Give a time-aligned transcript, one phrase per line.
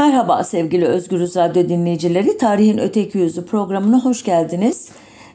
[0.00, 2.38] Merhaba sevgili Özgürüz Radyo dinleyicileri.
[2.38, 4.88] Tarihin Öteki Yüzü programına hoş geldiniz.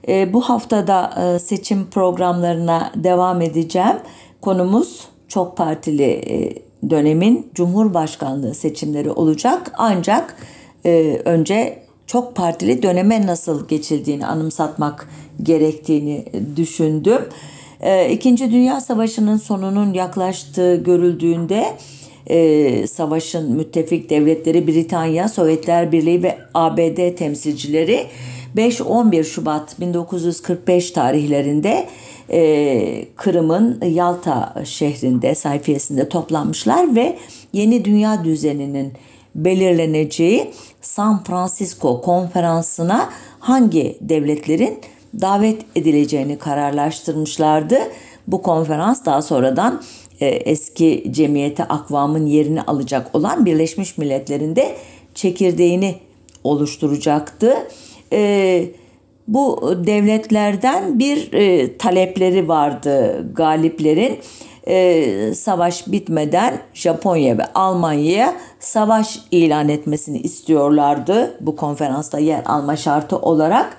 [0.08, 3.98] E, bu haftada e, seçim programlarına devam edeceğim.
[4.42, 6.54] Konumuz çok partili e,
[6.90, 9.72] dönemin Cumhurbaşkanlığı seçimleri olacak.
[9.78, 10.38] Ancak
[10.86, 15.10] e, önce çok partili döneme nasıl geçildiğini anımsatmak
[15.44, 16.26] gerektiğini
[16.56, 17.22] düşündüm.
[17.82, 21.66] E, İkinci Dünya Savaşı'nın sonunun yaklaştığı görüldüğünde
[22.28, 28.08] e, savaşın müttefik devletleri Britanya, Sovyetler Birliği ve ABD temsilcileri
[28.56, 31.88] 5-11 Şubat 1945 tarihlerinde
[32.30, 37.18] e, Kırım'ın Yalta şehrinde sayfiyesinde toplanmışlar ve
[37.54, 38.94] yeni dünya düzeninin
[39.36, 44.80] belirleneceği San Francisco konferansına hangi devletlerin
[45.22, 47.78] davet edileceğini kararlaştırmışlardı.
[48.28, 49.82] Bu konferans daha sonradan
[50.22, 54.76] eski cemiyete akvamın yerini alacak olan Birleşmiş Milletler'in de
[55.16, 55.96] çekirdeğini
[56.44, 57.54] oluşturacaktı.
[58.14, 58.66] E,
[59.28, 64.20] bu devletlerden bir e, talepleri vardı galiplerin.
[65.34, 71.38] savaş bitmeden Japonya ve Almanya'ya savaş ilan etmesini istiyorlardı.
[71.42, 73.78] Bu konferansta yer alma şartı olarak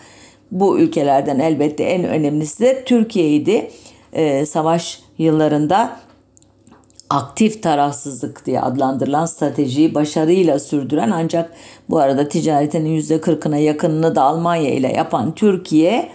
[0.51, 3.71] bu ülkelerden elbette en önemlisi de Türkiye'ydi.
[4.47, 5.97] savaş yıllarında
[7.11, 11.53] aktif tarafsızlık diye adlandırılan stratejiyi başarıyla sürdüren ancak
[11.91, 16.13] bu arada ticaretinin %40'ına yakınını da Almanya ile yapan Türkiye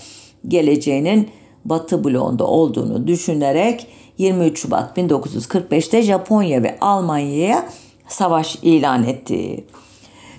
[0.48, 1.30] geleceğinin
[1.66, 7.70] Batı bloğunda olduğunu düşünerek 23 Şubat 1945'te Japonya ve Almanya'ya
[8.08, 9.64] savaş ilan etti.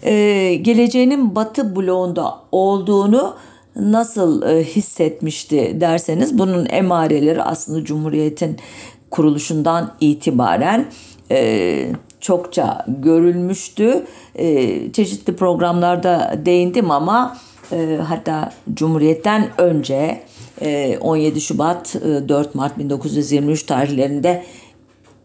[0.03, 3.35] Ee, geleceğinin Batı bloğunda olduğunu
[3.77, 8.57] nasıl e, hissetmişti derseniz bunun emareleri aslında Cumhuriyet'in
[9.13, 10.87] kuruluşundan itibaren
[11.31, 14.07] e, çokça görülmüştü.
[14.35, 17.39] E, çeşitli programlarda değindim ama
[17.73, 20.23] e, hatta Cumhuriyet'ten önce
[20.61, 24.45] e, 17 Şubat e, 4 Mart 1923 tarihlerinde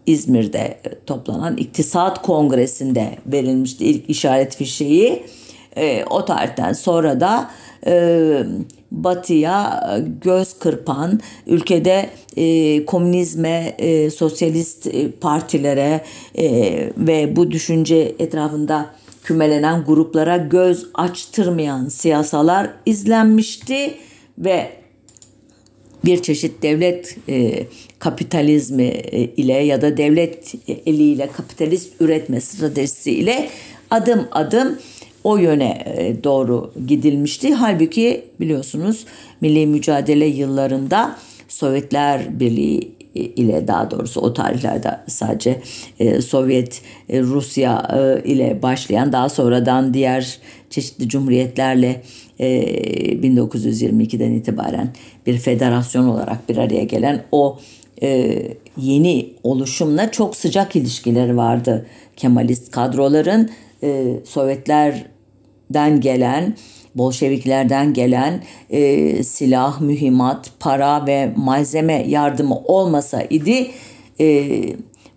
[0.06, 5.24] İzmir'de toplanan İktisat Kongresi'nde verilmişti ilk işaret fişeği.
[5.78, 7.50] E, o tarihten sonra da
[7.88, 8.44] e,
[8.92, 9.84] batıya
[10.22, 16.02] göz kırpan, ülkede e, komünizme, e, sosyalist e, partilere
[16.38, 18.90] e, ve bu düşünce etrafında
[19.24, 23.94] kümelenen gruplara göz açtırmayan siyasalar izlenmişti
[24.38, 24.70] ve
[26.06, 27.66] bir çeşit devlet e,
[28.00, 30.53] kapitalizmi e, ile ya da devlet
[30.86, 33.50] eliyle kapitalist üretme stratejisi ile
[33.92, 34.78] adım adım
[35.28, 37.54] o yöne e, doğru gidilmişti.
[37.54, 39.06] Halbuki biliyorsunuz
[39.42, 41.18] milli mücadele yıllarında
[41.48, 45.62] Sovyetler Birliği e, ile daha doğrusu o tarihlerde sadece
[46.00, 47.88] e, Sovyet Rusya
[48.26, 50.40] ile başlayan daha sonradan diğer
[50.70, 52.02] çeşitli cumhuriyetlerle
[52.40, 54.94] 1922'den itibaren
[55.26, 57.59] bir federasyon olarak bir araya gelen o
[58.78, 61.86] yeni oluşumla çok sıcak ilişkileri vardı
[62.18, 63.50] Kemalist kadroların
[64.26, 65.06] Sovyetler
[65.73, 66.55] den gelen
[66.97, 73.72] Bolşeviklerden gelen e, silah, mühimmat, para ve malzeme yardımı olmasa idi
[74.19, 74.50] e,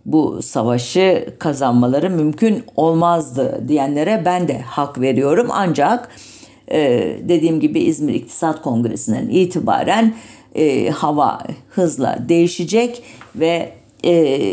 [0.07, 5.49] bu savaşı kazanmaları mümkün olmazdı diyenlere ben de hak veriyorum.
[5.51, 6.09] Ancak
[6.73, 6.79] e,
[7.29, 10.15] dediğim gibi İzmir İktisat Kongresi'nden itibaren
[10.55, 13.03] e, hava hızla değişecek
[13.37, 13.73] ve
[14.05, 14.49] e,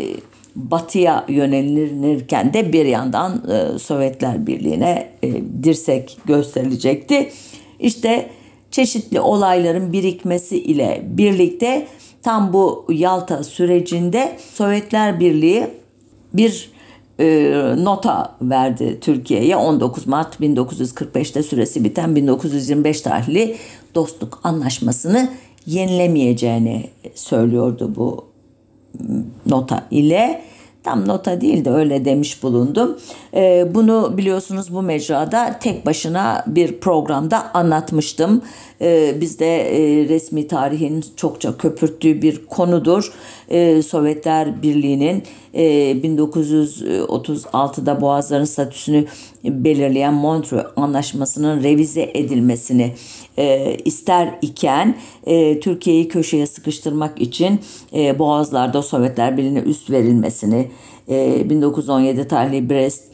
[0.56, 5.32] batıya yönelinirken de bir yandan e, Sovyetler Birliği'ne e,
[5.62, 7.30] dirsek gösterilecekti.
[7.80, 8.30] İşte
[8.70, 11.86] çeşitli olayların birikmesi ile birlikte
[12.22, 15.66] tam bu Yalta sürecinde Sovyetler Birliği
[16.34, 16.70] bir
[17.20, 23.56] e, nota verdi Türkiye'ye 19 Mart 1945'te süresi biten 1925 tarihli
[23.94, 25.28] dostluk anlaşmasını
[25.66, 28.27] yenilemeyeceğini söylüyordu bu
[29.46, 30.42] nota ile
[30.82, 32.98] tam nota değil de öyle demiş bulundum.
[33.34, 38.42] E, bunu biliyorsunuz bu mecrada tek başına bir programda anlatmıştım.
[38.80, 43.12] E, bizde e, resmi tarihin çokça köpürttüğü bir konudur.
[43.48, 45.22] E, Sovyetler Birliği'nin
[45.54, 49.04] e, 1936'da Boğazların statüsünü
[49.44, 52.94] belirleyen Montreux Anlaşması'nın revize edilmesini
[53.38, 54.94] e, ister iken
[55.26, 57.60] e, Türkiye'yi köşeye sıkıştırmak için
[57.94, 60.70] e, Boğazlar'da Sovyetler Birliği'ne üst verilmesini
[61.08, 63.04] e, 1917 tarihli Brest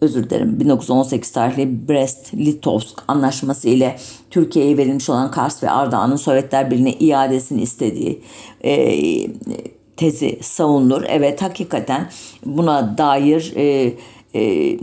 [0.00, 3.96] özür dilerim 1918 tarihli Brest-Litovsk anlaşması ile
[4.30, 8.22] Türkiye'ye verilmiş olan Kars ve Ardahan'ın Sovyetler Birliği'ne iadesini istediği
[8.64, 8.96] e,
[9.96, 11.02] tezi savunulur.
[11.08, 12.10] Evet hakikaten
[12.46, 13.92] buna dair e,
[14.34, 14.78] e,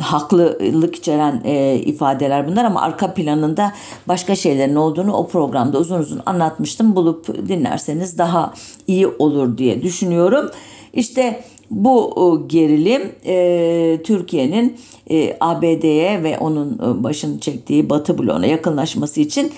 [0.00, 3.72] haklılık içeren e, ifadeler bunlar ama arka planında
[4.08, 6.96] başka şeylerin olduğunu o programda uzun uzun anlatmıştım.
[6.96, 8.54] Bulup dinlerseniz daha
[8.86, 10.50] iyi olur diye düşünüyorum.
[10.92, 14.76] İşte bu gerilim e, Türkiye'nin
[15.10, 19.52] e, ABD'ye ve onun e, başını çektiği Batı bloğuna yakınlaşması için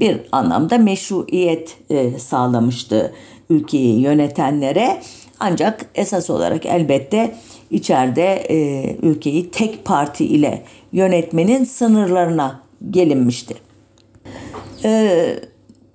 [0.00, 3.12] bir anlamda meşruiyet e, sağlamıştı
[3.50, 5.02] ülkeyi yönetenlere.
[5.40, 7.34] Ancak esas olarak elbette
[7.74, 10.62] içeride e, ülkeyi tek parti ile
[10.92, 12.60] yönetmenin sınırlarına
[12.90, 13.54] gelinmişti.
[14.84, 15.10] E,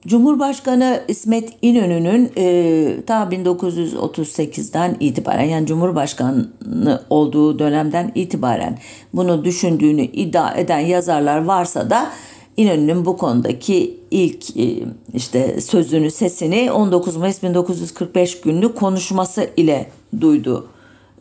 [0.07, 8.77] Cumhurbaşkanı İsmet İnönü'nün e, ta 1938'den itibaren yani Cumhurbaşkanı olduğu dönemden itibaren
[9.13, 12.11] bunu düşündüğünü iddia eden yazarlar varsa da
[12.57, 14.83] İnönü'nün bu konudaki ilk e,
[15.13, 19.87] işte sözünü, sesini 19 Mayıs 1945 günlü konuşması ile
[20.21, 20.67] duydu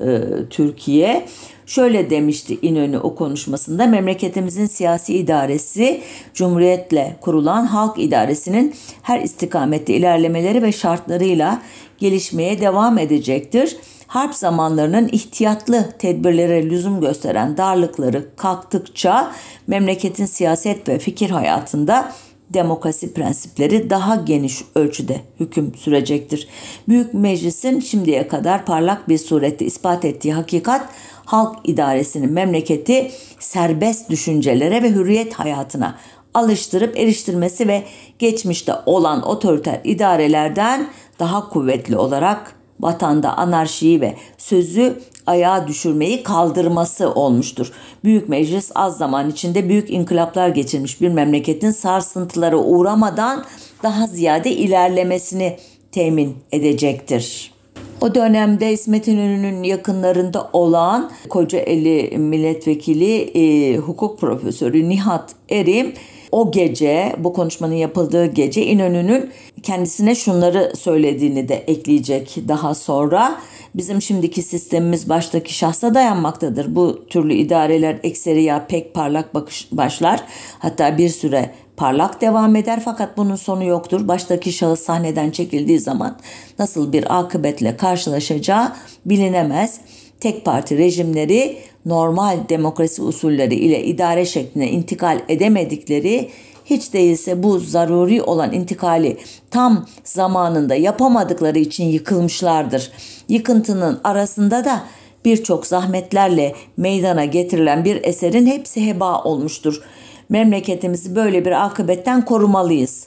[0.00, 1.26] e, Türkiye.
[1.66, 6.00] Şöyle demişti İnönü o konuşmasında memleketimizin siyasi idaresi
[6.34, 11.62] Cumhuriyetle kurulan halk idaresinin her istikamette ilerlemeleri ve şartlarıyla
[11.98, 13.76] gelişmeye devam edecektir.
[14.06, 19.32] Harp zamanlarının ihtiyatlı tedbirlere lüzum gösteren darlıkları kalktıkça
[19.66, 22.12] memleketin siyaset ve fikir hayatında
[22.50, 26.48] demokrasi prensipleri daha geniş ölçüde hüküm sürecektir.
[26.88, 30.88] Büyük Meclis'in şimdiye kadar parlak bir surette ispat ettiği hakikat
[31.24, 35.98] halk idaresinin memleketi serbest düşüncelere ve hürriyet hayatına
[36.34, 37.84] alıştırıp eriştirmesi ve
[38.18, 44.98] geçmişte olan otoriter idarelerden daha kuvvetli olarak vatanda anarşiyi ve sözü
[45.28, 47.72] ayağa düşürmeyi kaldırması olmuştur.
[48.04, 53.44] Büyük Meclis az zaman içinde büyük inkılaplar geçirmiş bir memleketin sarsıntılara uğramadan
[53.82, 55.56] daha ziyade ilerlemesini
[55.92, 57.52] temin edecektir.
[58.00, 65.94] O dönemde İsmet İnönü'nün yakınlarında olan Kocaeli milletvekili e, hukuk profesörü Nihat Erim
[66.32, 69.30] o gece bu konuşmanın yapıldığı gece İnönü'nün
[69.62, 73.40] kendisine şunları söylediğini de ekleyecek daha sonra.
[73.78, 76.74] Bizim şimdiki sistemimiz baştaki şahsa dayanmaktadır.
[76.74, 80.20] Bu türlü idareler ekseriya pek parlak bakış başlar.
[80.58, 84.08] Hatta bir süre parlak devam eder fakat bunun sonu yoktur.
[84.08, 86.18] Baştaki şahıs sahneden çekildiği zaman
[86.58, 88.72] nasıl bir akıbetle karşılaşacağı
[89.06, 89.80] bilinemez.
[90.20, 96.30] Tek parti rejimleri normal demokrasi usulleri ile idare şekline intikal edemedikleri
[96.70, 99.16] hiç değilse bu zaruri olan intikali
[99.50, 102.90] tam zamanında yapamadıkları için yıkılmışlardır.
[103.28, 104.82] Yıkıntının arasında da
[105.24, 109.82] birçok zahmetlerle meydana getirilen bir eserin hepsi heba olmuştur.
[110.28, 113.06] Memleketimizi böyle bir akıbetten korumalıyız.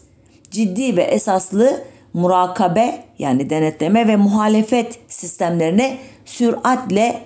[0.52, 1.82] Ciddi ve esaslı
[2.14, 7.22] murakabe yani denetleme ve muhalefet sistemlerine süratle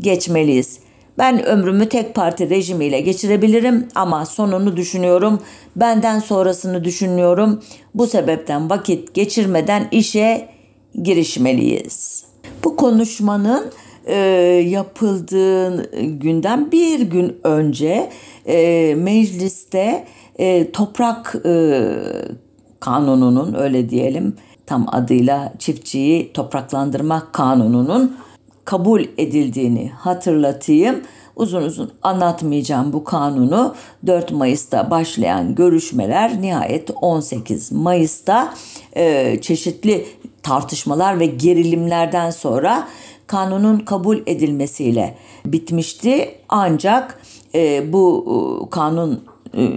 [0.00, 0.80] geçmeliyiz.
[1.20, 5.40] Ben ömrümü tek parti rejimiyle geçirebilirim ama sonunu düşünüyorum.
[5.76, 7.62] Benden sonrasını düşünüyorum.
[7.94, 10.48] Bu sebepten vakit geçirmeden işe
[11.02, 12.24] girişmeliyiz.
[12.64, 13.64] Bu konuşmanın
[14.06, 14.16] e,
[14.68, 18.10] yapıldığı günden bir gün önce
[18.46, 20.04] e, mecliste
[20.38, 21.82] e, toprak e,
[22.80, 24.36] kanununun öyle diyelim
[24.66, 28.16] tam adıyla çiftçiyi topraklandırma kanununun
[28.70, 31.00] kabul edildiğini hatırlatayım.
[31.36, 33.74] Uzun uzun anlatmayacağım bu kanunu.
[34.06, 38.54] 4 Mayıs'ta başlayan görüşmeler nihayet 18 Mayıs'ta
[38.96, 40.06] e, çeşitli
[40.42, 42.88] tartışmalar ve gerilimlerden sonra
[43.26, 46.34] kanunun kabul edilmesiyle bitmişti.
[46.48, 47.20] Ancak
[47.54, 49.24] e, bu e, kanun
[49.56, 49.68] e,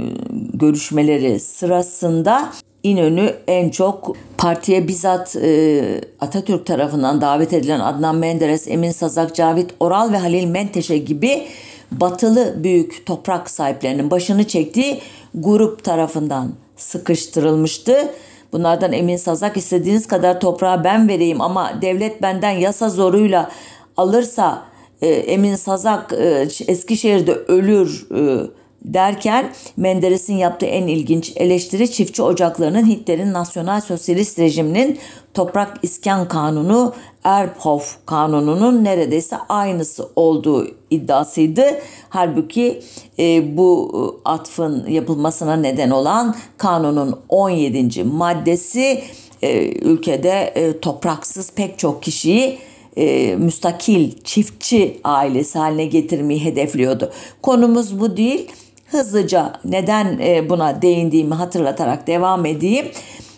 [0.53, 2.51] görüşmeleri sırasında
[2.83, 9.71] İnönü en çok partiye bizzat e, Atatürk tarafından davet edilen Adnan Menderes, Emin Sazak, Cavit
[9.79, 11.47] Oral ve Halil Menteşe gibi
[11.91, 15.01] batılı büyük toprak sahiplerinin başını çektiği
[15.35, 18.09] grup tarafından sıkıştırılmıştı.
[18.51, 23.51] Bunlardan Emin Sazak istediğiniz kadar toprağı ben vereyim ama devlet benden yasa zoruyla
[23.97, 24.63] alırsa
[25.01, 28.47] e, Emin Sazak e, Eskişehir'de ölür e,
[28.83, 34.99] derken Menderes'in yaptığı en ilginç eleştiri çiftçi ocaklarının Hitler'in nasyonal sosyalist rejiminin
[35.33, 41.63] toprak iskan kanunu Erbhof kanununun neredeyse aynısı olduğu iddiasıydı.
[42.09, 42.81] Halbuki
[43.19, 48.03] e, bu atfın yapılmasına neden olan kanunun 17.
[48.03, 49.03] maddesi
[49.41, 52.59] e, ülkede e, topraksız pek çok kişiyi
[52.97, 57.11] e, müstakil çiftçi ailesi haline getirmeyi hedefliyordu.
[57.41, 58.51] Konumuz bu değil
[58.93, 62.85] hızlıca neden e, buna değindiğimi hatırlatarak devam edeyim.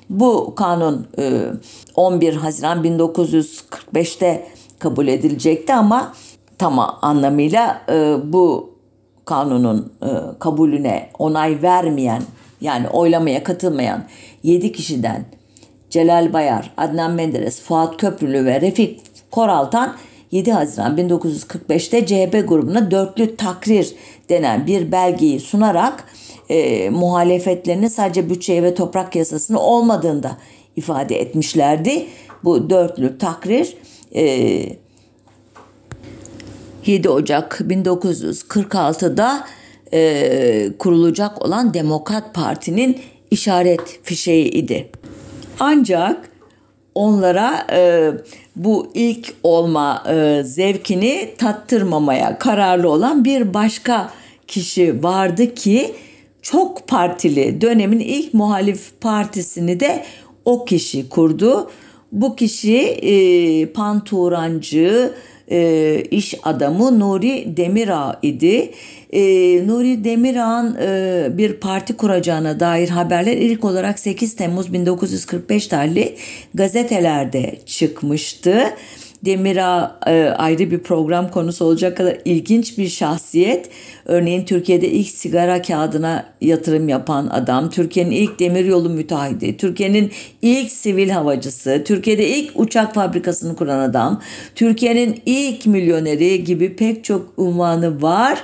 [0.10, 1.08] Bu kanun
[1.96, 4.48] 11 e, Haziran 1945'te
[4.80, 6.14] kabul edilecekti ama
[6.58, 8.76] tam anlamıyla e, bu
[9.26, 9.94] kanunun
[10.40, 12.22] kabulüne onay vermeyen
[12.62, 14.04] yani oylamaya katılmayan
[14.44, 15.26] 7 kişiden
[15.90, 19.96] Celal Bayar, Adnan Menderes, Fuat Köprülü ve Refik Koraltan
[20.36, 23.96] 7 Haziran 1945'te CHP grubuna dörtlü takrir
[24.30, 26.04] denen bir belgeyi sunarak
[26.50, 30.38] e, muhalefetlerini sadece bütçeye ve toprak yasasını olmadığında
[30.75, 32.06] ifade etmişlerdi.
[32.44, 33.77] Bu dörtlü takrir
[34.15, 34.24] e,
[36.86, 39.48] 7 Ocak 1946'da
[39.94, 43.00] e, kurulacak olan Demokrat Parti'nin
[43.32, 44.89] işaret fişeği idi.
[45.60, 46.35] Ancak
[46.96, 48.12] onlara e,
[48.56, 54.10] bu ilk olma e, zevkini tattırmamaya kararlı olan bir başka
[54.48, 55.92] kişi vardı ki
[56.42, 60.06] çok partili dönemin ilk muhalif partisini de
[60.46, 61.70] o kişi kurdu.
[62.12, 65.14] Bu kişi e, Panturancı,
[65.52, 68.72] e, iş adamı Nuri Demirağ idi.
[69.16, 69.22] E,
[69.68, 76.16] Nuri Demirağ'ın e, bir parti kuracağına dair haberler ilk olarak 8 Temmuz 1945 tarihli
[76.54, 78.64] gazetelerde çıkmıştı.
[79.26, 83.70] Demirağ e, ayrı bir program konusu olacak kadar ilginç bir şahsiyet.
[84.06, 91.10] Örneğin Türkiye'de ilk sigara kağıdına yatırım yapan adam, Türkiye'nin ilk demiryolu müteahhidi, Türkiye'nin ilk sivil
[91.10, 94.22] havacısı, Türkiye'de ilk uçak fabrikasını kuran adam,
[94.56, 98.44] Türkiye'nin ilk milyoneri gibi pek çok unvanı var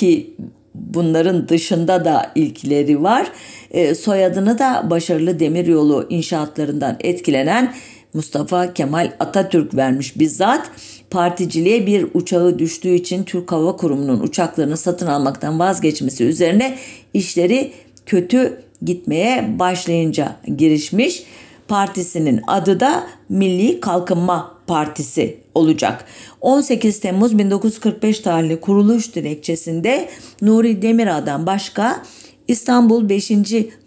[0.00, 0.34] ki
[0.74, 3.32] bunların dışında da ilkleri var.
[3.70, 7.74] E, soyadını da başarılı demiryolu inşaatlarından etkilenen
[8.14, 10.70] Mustafa Kemal Atatürk vermiş bizzat.
[11.10, 16.78] Particiliğe bir uçağı düştüğü için Türk Hava Kurumu'nun uçaklarını satın almaktan vazgeçmesi üzerine
[17.14, 17.72] işleri
[18.06, 21.22] kötü gitmeye başlayınca girişmiş.
[21.70, 26.04] Partisinin adı da Milli Kalkınma Partisi olacak.
[26.40, 30.08] 18 Temmuz 1945 tarihli kuruluş dilekçesinde
[30.42, 32.02] Nuri Demirağ'dan başka
[32.48, 33.30] İstanbul 5.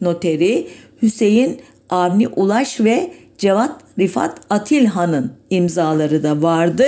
[0.02, 0.68] Noteri
[1.02, 6.84] Hüseyin Avni Ulaş ve Cevat Rifat Atilhan'ın imzaları da vardı.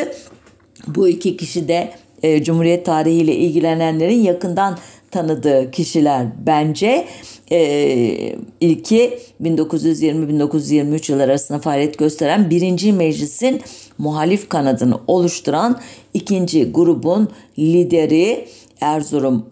[0.88, 4.78] Bu iki kişi de e, Cumhuriyet tarihiyle ilgilenenlerin yakından
[5.12, 7.08] tanıdığı kişiler bence.
[7.52, 13.62] E, ilki 1920-1923 yılları arasında faaliyet gösteren birinci meclisin
[13.98, 15.80] muhalif kanadını oluşturan
[16.14, 18.48] ikinci grubun lideri
[18.82, 19.46] Erzurum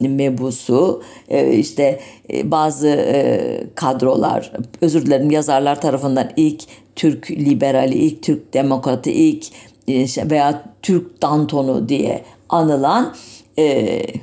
[0.00, 1.02] e, mebusu.
[1.28, 2.00] E, işte
[2.32, 3.40] e, bazı e,
[3.74, 6.62] kadrolar özür dilerim yazarlar tarafından ilk
[6.96, 9.44] Türk liberali, ilk Türk demokratı, ilk
[10.30, 13.14] veya Türk Dantonu diye anılan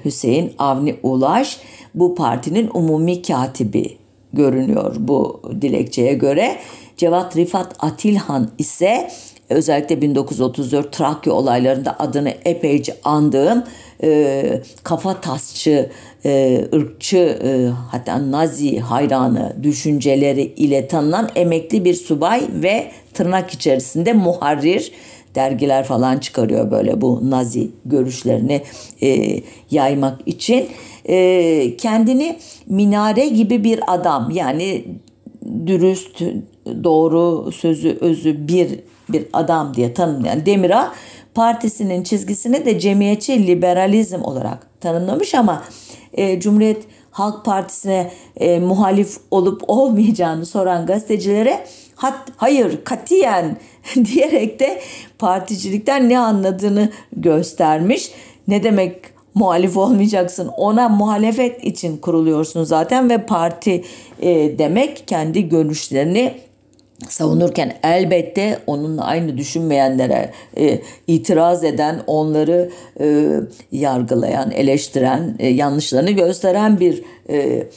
[0.06, 1.60] Hüseyin Avni Ulaş
[1.96, 3.98] bu partinin umumi katibi
[4.34, 6.58] görünüyor bu dilekçeye göre.
[6.98, 9.10] Cevat Rifat Atilhan ise
[9.50, 13.64] özellikle 1934 Trakya olaylarında adını epeyce andığım
[14.04, 15.90] e, kafa tasçı,
[16.26, 24.14] e, ırkçı e, hatta nazi hayranı düşünceleri ile tanınan emekli bir subay ve tırnak içerisinde
[24.14, 24.92] muharrir
[25.38, 28.62] dergiler falan çıkarıyor böyle bu nazi görüşlerini
[29.02, 29.40] e,
[29.72, 30.68] yaymak için.
[31.10, 34.86] E, kendini minare gibi bir adam yani
[35.68, 36.22] dürüst,
[36.84, 38.80] doğru, sözü, özü bir
[39.10, 40.94] bir adam diye tanımlayan Demir'a
[41.36, 45.64] partisinin çizgisini de cemiyetçi liberalizm olarak tanımlamış ama
[46.14, 51.66] e, Cumhuriyet Halk Partisi'ne e, muhalif olup olmayacağını soran gazetecilere
[51.98, 53.58] hat, hayır katiyen
[54.06, 54.82] diyerek de
[55.20, 58.12] particilikten ne anladığını göstermiş.
[58.48, 58.96] Ne demek
[59.34, 63.84] muhalif olmayacaksın ona muhalefet için kuruluyorsun zaten ve parti
[64.22, 66.34] e, demek kendi görüşlerini
[67.10, 73.30] savunurken elbette onunla aynı düşünmeyenlere e, itiraz eden, onları e,
[73.72, 77.68] yargılayan, eleştiren, e, yanlışlarını gösteren bir e,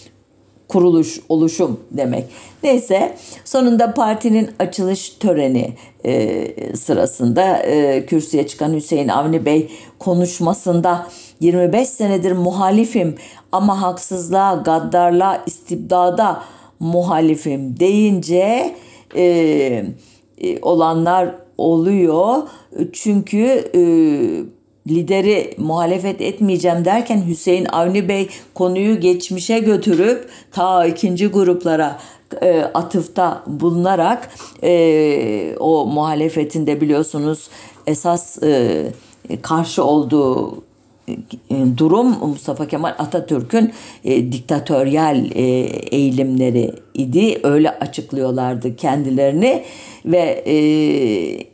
[0.71, 2.25] kuruluş, oluşum demek.
[2.63, 5.73] Neyse sonunda partinin açılış töreni
[6.05, 11.07] e, sırasında e, kürsüye çıkan Hüseyin Avni Bey konuşmasında
[11.41, 13.15] 25 senedir muhalifim
[13.53, 16.43] ama haksızlığa, gaddarlığa, istibdada
[16.81, 18.75] muhalifim deyince
[19.17, 19.25] e,
[20.39, 22.37] e, olanlar oluyor.
[22.93, 23.81] Çünkü e,
[24.91, 31.99] lideri muhalefet etmeyeceğim derken Hüseyin Avni Bey konuyu geçmişe götürüp ta ikinci gruplara
[32.43, 34.31] e, atıfta bulunarak
[34.63, 37.49] e, o muhalefetinde biliyorsunuz
[37.87, 38.87] esas e,
[39.43, 40.63] karşı olduğu
[41.51, 43.73] e, durum Mustafa Kemal Atatürk'ün
[44.05, 45.43] e, diktatöryel e,
[45.97, 47.39] eğilimleri idi.
[47.43, 49.65] Öyle açıklıyorlardı kendilerini
[50.05, 51.50] ve e,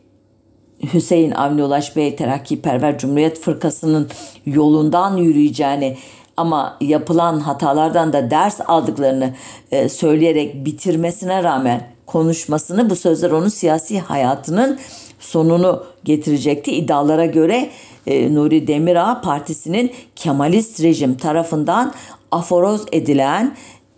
[0.94, 4.08] Hüseyin Avni Ulaş Bey Terakkiperver Cumhuriyet Fırkası'nın
[4.46, 5.96] yolundan yürüyeceğini
[6.36, 9.34] ama yapılan hatalardan da ders aldıklarını
[9.72, 14.78] e, söyleyerek bitirmesine rağmen konuşmasını bu sözler onun siyasi hayatının
[15.18, 16.72] sonunu getirecekti.
[16.72, 17.70] İddialara göre
[18.06, 21.94] e, Nuri Demirağ partisinin Kemalist rejim tarafından
[22.30, 23.56] aforoz edilen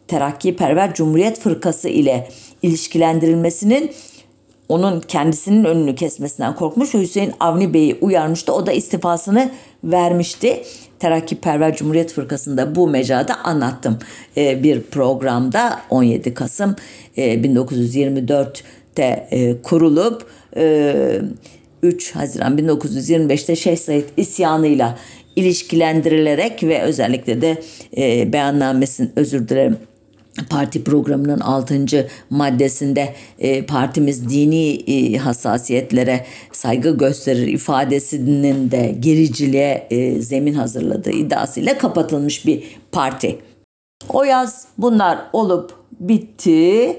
[0.09, 2.29] Terakkiperver Cumhuriyet Fırkası ile
[2.63, 3.91] ilişkilendirilmesinin
[4.69, 8.53] onun kendisinin önünü kesmesinden korkmuş ve Hüseyin Avni Bey'i uyarmıştı.
[8.53, 9.51] O da istifasını
[9.85, 10.63] vermişti.
[10.99, 13.99] Terakkiperver Cumhuriyet Fırkası'nda bu mecrada anlattım
[14.37, 16.77] ee, bir programda 17 Kasım
[17.17, 21.21] 1924'te e, e, kurulup 3 e,
[22.13, 24.99] Haziran 1925'te Şeyh Said isyanıyla
[25.37, 27.63] ilişkilendirilerek ve özellikle de
[28.33, 29.77] beyannamesinin özür dilerim
[30.51, 32.09] parti programının 6.
[32.31, 41.79] maddesinde e, partimiz dini e, hassasiyetlere saygı gösterir ifadesinin de gericiliğe e, zemin hazırladığı iddiasıyla
[41.79, 43.39] kapatılmış bir parti.
[44.09, 46.97] O yaz bunlar olup bitti.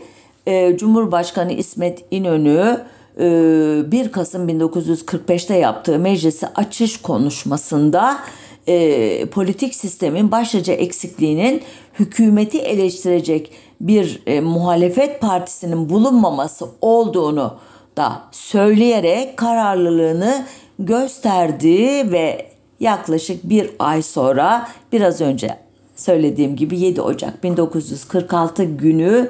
[0.47, 2.77] E, Cumhurbaşkanı İsmet İnönü
[3.19, 8.19] 1 e, Kasım 1945'te yaptığı meclisi açış konuşmasında
[8.67, 11.61] e, politik sistemin başlıca eksikliğinin
[11.99, 13.51] hükümeti eleştirecek
[13.81, 17.57] bir e, muhalefet partisinin bulunmaması olduğunu
[17.97, 20.45] da söyleyerek kararlılığını
[20.79, 22.45] gösterdi ve
[22.79, 25.57] yaklaşık bir ay sonra biraz önce
[25.95, 29.29] söylediğim gibi 7 Ocak 1946 günü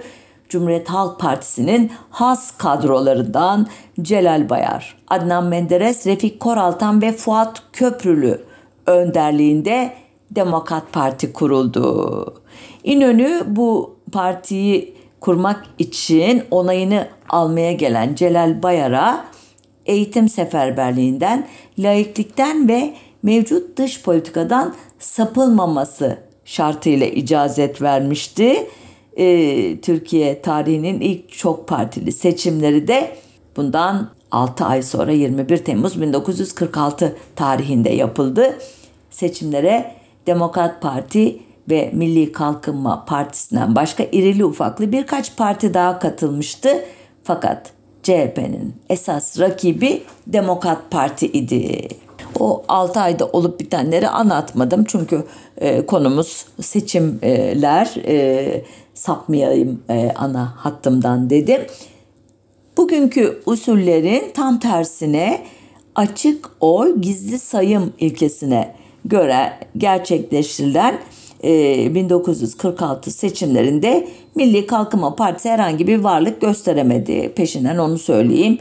[0.49, 3.67] Cumhuriyet Halk Partisi'nin has kadrolarından
[4.01, 8.41] Celal Bayar, Adnan Menderes, Refik Koraltan ve Fuat Köprülü
[8.85, 9.93] önderliğinde
[10.31, 12.38] Demokrat Parti kuruldu.
[12.83, 19.25] İnönü bu partiyi kurmak için onayını almaya gelen Celal Bayar'a
[19.85, 21.47] eğitim seferberliğinden,
[21.79, 22.93] laiklikten ve
[23.23, 28.67] mevcut dış politikadan sapılmaması şartıyla icazet vermişti.
[29.17, 33.15] Ee, Türkiye tarihinin ilk çok partili seçimleri de
[33.55, 38.59] bundan 6 ay sonra 21 Temmuz 1946 tarihinde yapıldı
[39.09, 39.95] seçimlere
[40.27, 46.69] Demokrat Parti ve Milli Kalkınma Partisi'nden başka irili ufaklı birkaç parti daha katılmıştı.
[47.23, 47.71] Fakat
[48.03, 51.87] CHP'nin esas rakibi Demokrat Parti idi.
[52.39, 55.23] O 6 ayda olup bitenleri anlatmadım çünkü
[55.57, 61.61] e, konumuz seçimler e, sapmayayım e, ana hattımdan dedim.
[62.77, 65.41] Bugünkü usullerin tam tersine
[65.95, 70.99] açık oy gizli sayım ilkesine göre gerçekleştirilen
[71.43, 77.33] 1946 e, seçimlerinde Milli Kalkınma Partisi herhangi bir varlık gösteremedi.
[77.35, 78.57] Peşinden onu söyleyeyim.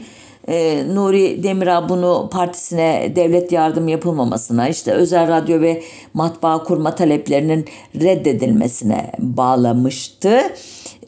[0.47, 5.81] E, Nuri Demirağ bunu partisine devlet yardım yapılmamasına, işte özel radyo ve
[6.13, 7.65] matbaa kurma taleplerinin
[8.01, 10.39] reddedilmesine bağlamıştı.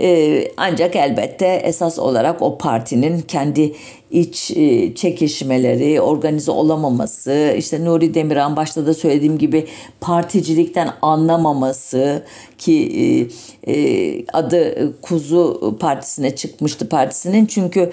[0.02, 3.74] E, ancak elbette esas olarak o partinin kendi
[4.12, 9.68] iç e, çekişmeleri, organize olamaması, işte Nuri Demirhan başta da söylediğim gibi
[10.02, 12.24] particilikten anlamaması
[12.58, 13.30] ki
[13.66, 17.92] e, e, adı Kuzu Partisi'ne çıkmıştı partisinin çünkü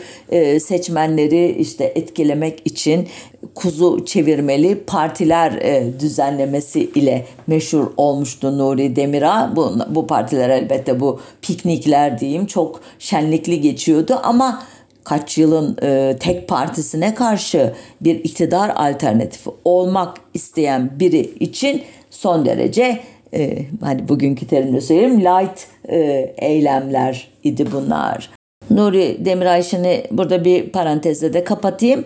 [0.61, 3.09] seçmenleri işte etkilemek için
[3.55, 5.61] kuzu çevirmeli partiler
[6.01, 9.53] düzenlemesi ile meşhur olmuştu Nuri Demirağ.
[9.57, 14.63] Bu, bu partiler elbette bu piknikler diyeyim çok şenlikli geçiyordu ama
[15.09, 23.01] kaç yılın e, tek partisine karşı bir iktidar alternatifi olmak isteyen biri için son derece
[23.35, 25.99] e, hani bugünkü terimle söyleyeyim light e,
[26.38, 28.31] eylemler idi bunlar.
[28.71, 32.05] Nuri Demirayşin'i burada bir parantezle de kapatayım.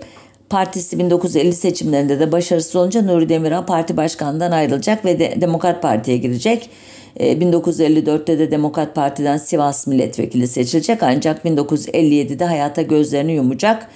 [0.51, 6.17] Partisi 1950 seçimlerinde de başarısız olunca Nuri Demirağ parti başkanından ayrılacak ve de Demokrat Parti'ye
[6.17, 6.71] girecek.
[7.17, 13.89] 1954'te e, de Demokrat Parti'den Sivas milletvekili seçilecek ancak 1957'de hayata gözlerini yumacak.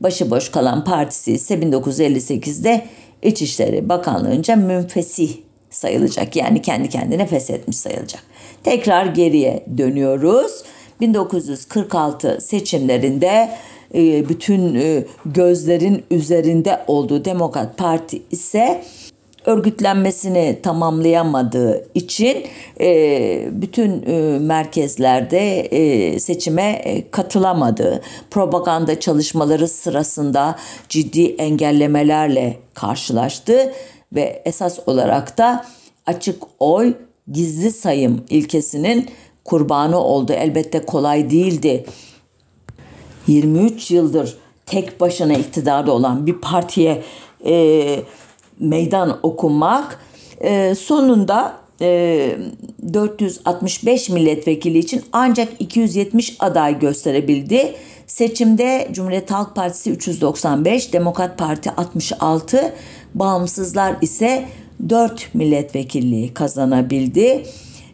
[0.00, 2.82] Başıboş kalan partisi ise 1958'de
[3.22, 5.30] İçişleri Bakanlığı'nca münfesih
[5.70, 6.36] sayılacak.
[6.36, 8.22] Yani kendi kendine feshetmiş sayılacak.
[8.64, 10.62] Tekrar geriye dönüyoruz.
[11.00, 13.50] 1946 seçimlerinde
[13.94, 18.84] e, bütün e, gözlerin üzerinde olduğu Demokrat Parti ise
[19.44, 22.46] örgütlenmesini tamamlayamadığı için
[22.80, 28.02] e, bütün e, merkezlerde e, seçime e, katılamadı.
[28.30, 30.56] Propaganda çalışmaları sırasında
[30.88, 33.72] ciddi engellemelerle karşılaştı
[34.12, 35.66] ve esas olarak da
[36.06, 36.94] açık oy
[37.32, 39.10] gizli sayım ilkesinin
[39.44, 40.32] kurbanı oldu.
[40.32, 41.84] Elbette kolay değildi.
[43.26, 47.02] 23 yıldır tek başına iktidarda olan bir partiye
[47.46, 48.02] e,
[48.60, 49.98] meydan okumak
[50.40, 52.36] e, sonunda e,
[52.92, 57.74] 465 milletvekili için ancak 270 aday gösterebildi.
[58.06, 62.72] Seçimde Cumhuriyet Halk Partisi 395, Demokrat Parti 66,
[63.14, 64.44] Bağımsızlar ise
[64.88, 67.46] 4 milletvekilliği kazanabildi.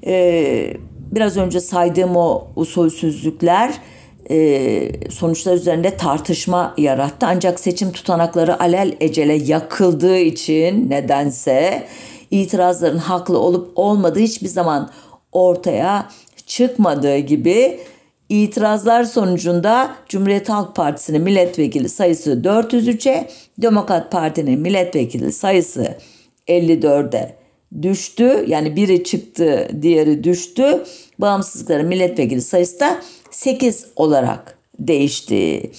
[0.07, 0.77] Ee,
[1.13, 3.75] biraz önce saydığım o usulsüzlükler
[5.11, 7.27] sonuçlar üzerinde tartışma yarattı.
[7.27, 11.87] Ancak seçim tutanakları alel ecele yakıldığı için nedense
[12.31, 14.91] itirazların haklı olup olmadığı hiçbir zaman
[15.33, 16.09] ortaya
[16.47, 17.81] çıkmadığı gibi
[18.29, 25.99] itirazlar sonucunda Cumhuriyet Halk Partisi'nin milletvekili sayısı 403'e, Demokrat Parti'nin milletvekili sayısı
[26.49, 27.37] 54'e
[27.83, 28.45] düştü.
[28.47, 30.85] Yani biri çıktı, diğeri düştü.
[31.19, 35.71] Bağımsızlıkların milletvekili sayısı da 8 olarak değişti.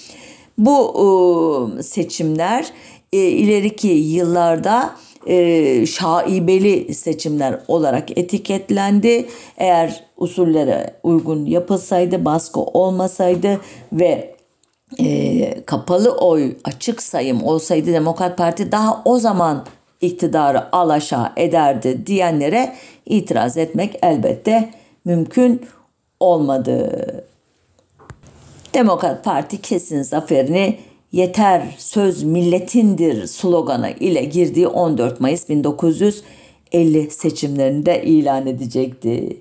[0.58, 2.72] Bu seçimler
[3.14, 4.96] e, ileriki yıllarda
[5.28, 9.26] e, şaibeli seçimler olarak etiketlendi.
[9.58, 13.62] Eğer usullere uygun yapılsaydı, baskı olmasaydı
[13.94, 14.36] ve
[15.00, 19.66] e, kapalı oy açık sayım olsaydı Demokrat Parti daha o zaman
[20.02, 24.70] iktidarı alaşağı ederdi diyenlere itiraz etmek elbette
[25.06, 25.62] mümkün
[26.20, 27.06] olmadı.
[28.74, 30.78] Demokrat Parti kesin zaferini
[31.12, 39.38] yeter söz milletindir sloganı ile girdiği 14 Mayıs 1950 seçimlerinde ilan edecekti.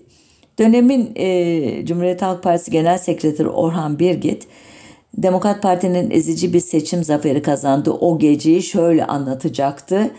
[0.58, 4.46] Dönemin e, Cumhuriyet Halk Partisi Genel Sekreteri Orhan Birgit,
[5.18, 10.10] Demokrat Parti'nin ezici bir seçim zaferi kazandığı o geceyi şöyle anlatacaktı.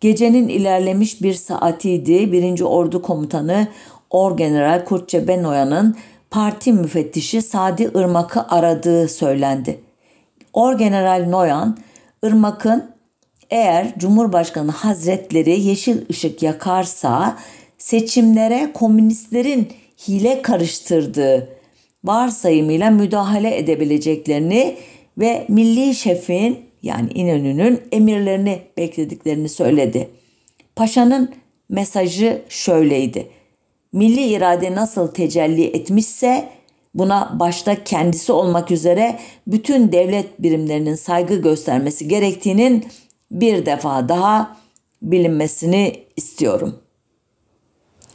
[0.00, 2.32] Gecenin ilerlemiş bir saatiydi.
[2.32, 3.68] Birinci Ordu Komutanı
[4.10, 5.96] Orgeneral Kurtçe Benoya'nın
[6.30, 9.80] parti müfettişi Sadi Irmak'ı aradığı söylendi.
[10.52, 11.78] Orgeneral Noyan,
[12.22, 12.90] Irmak'ın
[13.50, 17.38] eğer Cumhurbaşkanı Hazretleri yeşil ışık yakarsa
[17.78, 19.68] seçimlere komünistlerin
[20.08, 21.48] hile karıştırdığı
[22.04, 24.76] varsayımıyla müdahale edebileceklerini
[25.18, 30.08] ve milli şefin yani İnönü'nün emirlerini beklediklerini söyledi.
[30.76, 31.34] Paşa'nın
[31.68, 33.28] mesajı şöyleydi.
[33.92, 36.48] Milli irade nasıl tecelli etmişse
[36.94, 42.86] buna başta kendisi olmak üzere bütün devlet birimlerinin saygı göstermesi gerektiğinin
[43.30, 44.56] bir defa daha
[45.02, 46.78] bilinmesini istiyorum.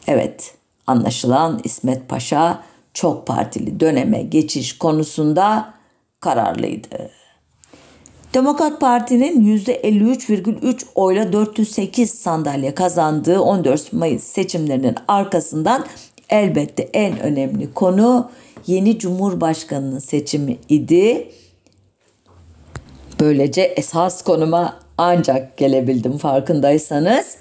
[0.08, 0.56] Evet,
[0.88, 5.74] anlaşılan İsmet Paşa çok partili döneme geçiş konusunda
[6.20, 7.12] kararlıydı.
[8.34, 15.86] Demokrat Parti'nin %53,3 oyla 408 sandalye kazandığı 14 Mayıs seçimlerinin arkasından
[16.30, 18.32] elbette en önemli konu
[18.68, 21.30] yeni Cumhurbaşkanı'nın seçimi idi.
[23.20, 27.38] Böylece esas konuma ancak gelebildim farkındaysanız.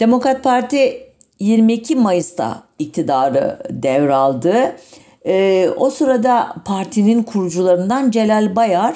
[0.00, 1.06] Demokrat Parti
[1.38, 4.76] 22 Mayıs'ta iktidarı devraldı.
[5.26, 8.94] Ee, o sırada partinin kurucularından Celal Bayar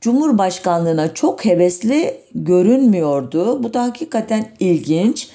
[0.00, 3.62] Cumhurbaşkanlığına çok hevesli görünmüyordu.
[3.62, 5.28] Bu da hakikaten ilginç.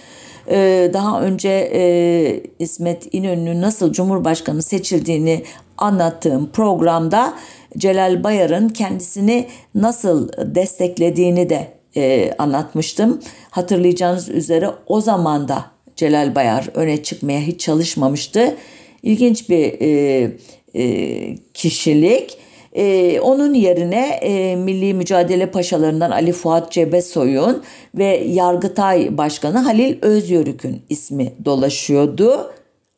[0.50, 5.44] Ee, daha önce e, İsmet İnönü'nün nasıl Cumhurbaşkanı seçildiğini
[5.78, 7.34] anlattığım programda
[7.78, 13.20] Celal Bayar'ın kendisini nasıl desteklediğini de e, anlatmıştım.
[13.50, 18.56] Hatırlayacağınız üzere o zaman da Celal Bayar öne çıkmaya hiç çalışmamıştı.
[19.04, 20.32] İlginç bir e,
[20.76, 22.43] e, kişilik.
[22.76, 27.64] E, onun yerine e, Milli Mücadele Paşalarından Ali Fuat Cebesoy'un
[27.96, 32.52] ve Yargıtay Başkanı Halil Özyörük'ün ismi dolaşıyordu.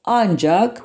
[0.04, 0.84] Ancak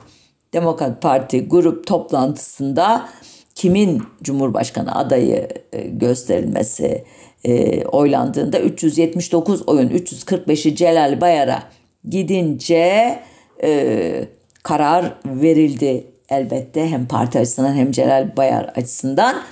[0.53, 3.09] Demokrat Parti grup toplantısında
[3.55, 7.05] kimin Cumhurbaşkanı adayı e, gösterilmesi
[7.45, 11.63] e, oylandığında 379 oyun 345'i Celal Bayar'a
[12.09, 13.19] gidince
[13.63, 14.25] e,
[14.63, 19.43] karar verildi elbette hem parti açısından hem Celal Bayar açısından.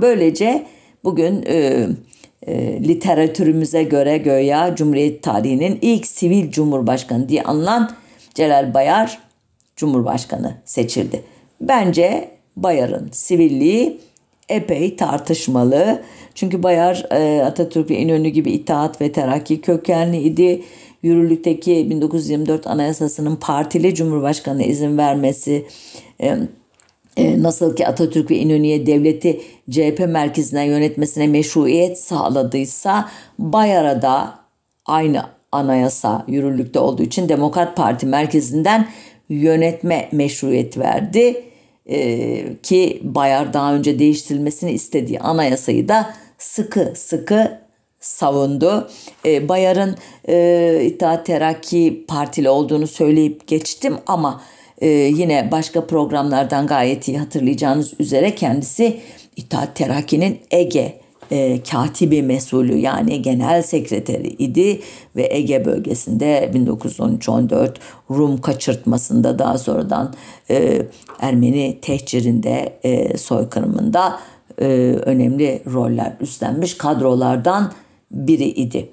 [0.00, 0.66] Böylece
[1.04, 1.86] bugün e,
[2.46, 7.90] e, literatürümüze göre göya Cumhuriyet tarihinin ilk sivil cumhurbaşkanı diye anılan
[8.34, 9.18] Celal Bayar
[9.76, 11.22] Cumhurbaşkanı seçildi.
[11.60, 14.00] Bence Bayar'ın sivilliği
[14.48, 16.02] epey tartışmalı.
[16.34, 20.62] Çünkü Bayar e, Atatürk ve İnönü gibi İttihat ve Terakki kökenliydi.
[21.02, 25.66] Yürürlükteki 1924 Anayasası'nın partili Cumhurbaşkanı izin vermesi
[26.22, 26.38] e,
[27.16, 33.08] e, nasıl ki Atatürk ve İnönü'ye devleti CHP merkezinden yönetmesine meşruiyet sağladıysa
[33.38, 34.38] Bayar'a da
[34.86, 38.88] aynı anayasa yürürlükte olduğu için Demokrat Parti merkezinden
[39.28, 41.44] yönetme meşruiyet verdi.
[41.86, 47.58] e, ki Bayar daha önce değiştirilmesini istediği anayasayı da sıkı sıkı
[48.00, 48.90] savundu.
[49.24, 49.96] E, Bayar'ın
[50.28, 54.42] e, İttihat Terakki Partili olduğunu söyleyip geçtim ama
[54.82, 59.00] e, yine başka programlardan gayet iyi hatırlayacağınız üzere kendisi
[59.36, 64.80] İttihat Terakki'nin Ege e, katibi mesulü yani genel sekreteri idi
[65.16, 67.74] ve Ege bölgesinde 1913-14
[68.10, 70.14] Rum kaçırtmasında daha sonradan
[70.50, 70.82] e,
[71.20, 74.20] Ermeni tehcirinde e, soykırımında
[74.58, 74.66] e,
[75.04, 77.72] önemli roller üstlenmiş kadrolardan
[78.10, 78.88] biri idi.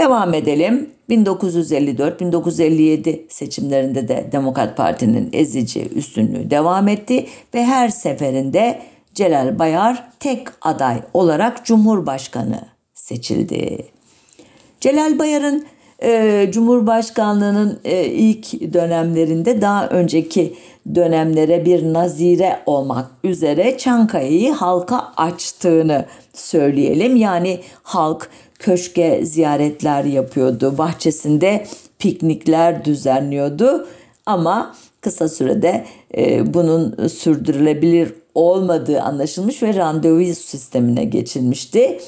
[0.00, 0.90] Devam edelim.
[1.10, 8.80] 1954-1957 seçimlerinde de Demokrat Parti'nin ezici üstünlüğü devam etti ve her seferinde
[9.14, 12.60] Celal Bayar tek aday olarak Cumhurbaşkanı
[12.94, 13.84] seçildi.
[14.80, 15.66] Celal Bayar'ın
[16.02, 20.54] e, Cumhurbaşkanlığının e, ilk dönemlerinde daha önceki
[20.94, 27.16] dönemlere bir nazire olmak üzere Çankaya'yı halka açtığını söyleyelim.
[27.16, 31.66] Yani halk köşke ziyaretler yapıyordu, bahçesinde
[31.98, 33.88] piknikler düzenliyordu
[34.26, 35.84] ama kısa sürede
[36.16, 41.98] e, bunun sürdürülebilir olmadığı anlaşılmış ve randevu sistemine geçilmişti.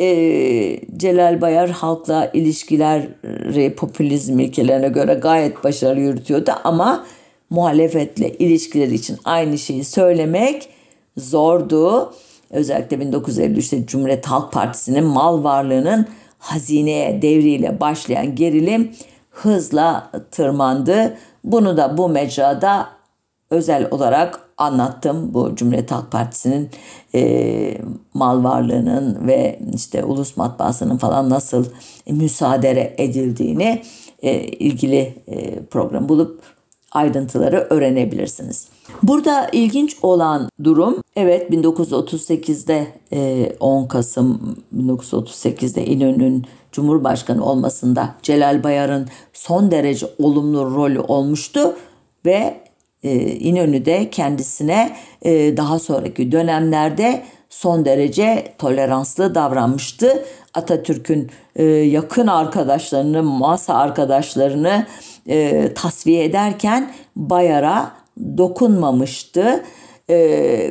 [0.00, 7.06] Ee, Celal Bayar halkla ilişkileri popülizm ilkelerine göre gayet başarılı yürütüyordu ama
[7.50, 10.68] muhalefetle ilişkileri için aynı şeyi söylemek
[11.16, 12.12] zordu.
[12.50, 16.06] Özellikle 1953'te Cumhuriyet Halk Partisi'nin mal varlığının
[16.38, 18.92] hazineye devriyle başlayan gerilim
[19.30, 21.16] hızla tırmandı.
[21.44, 22.88] Bunu da bu mecrada
[23.50, 25.34] özel olarak anlattım.
[25.34, 26.70] Bu Cumhuriyet Halk Partisi'nin
[27.14, 27.78] e,
[28.14, 31.64] mal varlığının ve işte ulus matbaasının falan nasıl
[32.06, 33.82] müsaade edildiğini
[34.22, 36.57] e, ilgili e, program bulup
[36.92, 38.68] ayrıntıları öğrenebilirsiniz.
[39.02, 42.86] Burada ilginç olan durum evet 1938'de
[43.60, 51.76] 10 Kasım 1938'de İnönü'nün Cumhurbaşkanı olmasında Celal Bayar'ın son derece olumlu rolü olmuştu
[52.26, 52.60] ve
[53.02, 60.24] e, İnönü'de kendisine e, daha sonraki dönemlerde son derece toleranslı davranmıştı.
[60.54, 64.86] Atatürk'ün e, yakın arkadaşlarını, masa arkadaşlarını
[65.28, 67.92] e, tasfiye ederken Bayar'a
[68.38, 69.64] dokunmamıştı.
[70.08, 70.16] E,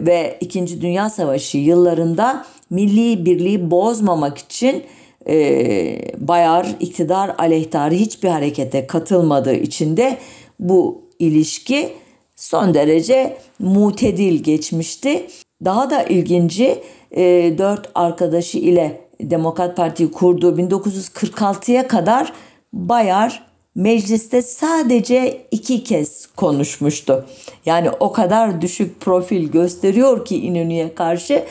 [0.02, 4.84] ve İkinci Dünya Savaşı yıllarında milli birliği bozmamak için
[5.28, 10.17] e, Bayar iktidar aleyhtarı hiçbir harekete katılmadığı için de
[10.60, 11.93] bu ilişki
[12.36, 15.28] son derece mutedil geçmişti.
[15.65, 22.34] Daha da ilginci e, dört arkadaşı ile Demokrat Parti'yi kurduğu 1946'ya kadar
[22.74, 23.47] Bayar
[23.78, 27.26] mecliste sadece iki kez konuşmuştu.
[27.66, 31.44] Yani o kadar düşük profil gösteriyor ki İnönü'ye karşı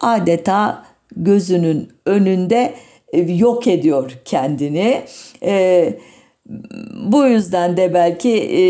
[0.00, 0.84] adeta
[1.16, 2.74] gözünün önünde
[3.12, 5.02] e, yok ediyor kendini.
[5.42, 5.94] E,
[7.10, 8.62] bu yüzden de belki e,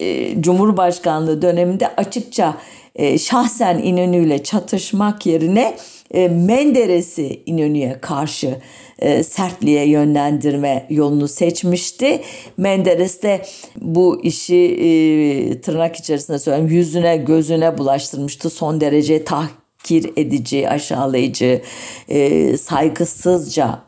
[0.00, 2.56] e, Cumhurbaşkanlığı döneminde açıkça
[2.94, 5.76] e, şahsen İnönü ile çatışmak yerine
[6.14, 8.56] e, Menderes'i İnönü'ye karşı
[8.98, 12.20] e, sertliğe yönlendirme yolunu seçmişti.
[12.56, 13.42] Menderes de
[13.80, 18.50] bu işi e, tırnak içerisinde söyleyeyim yüzüne gözüne bulaştırmıştı.
[18.50, 21.62] Son derece tahkir edici, aşağılayıcı,
[22.08, 23.82] e, saygısızca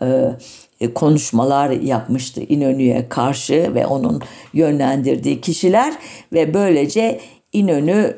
[0.81, 5.95] e, konuşmalar yapmıştı İnönü'ye karşı ve onun yönlendirdiği kişiler
[6.33, 7.21] ve böylece
[7.53, 8.17] İnönü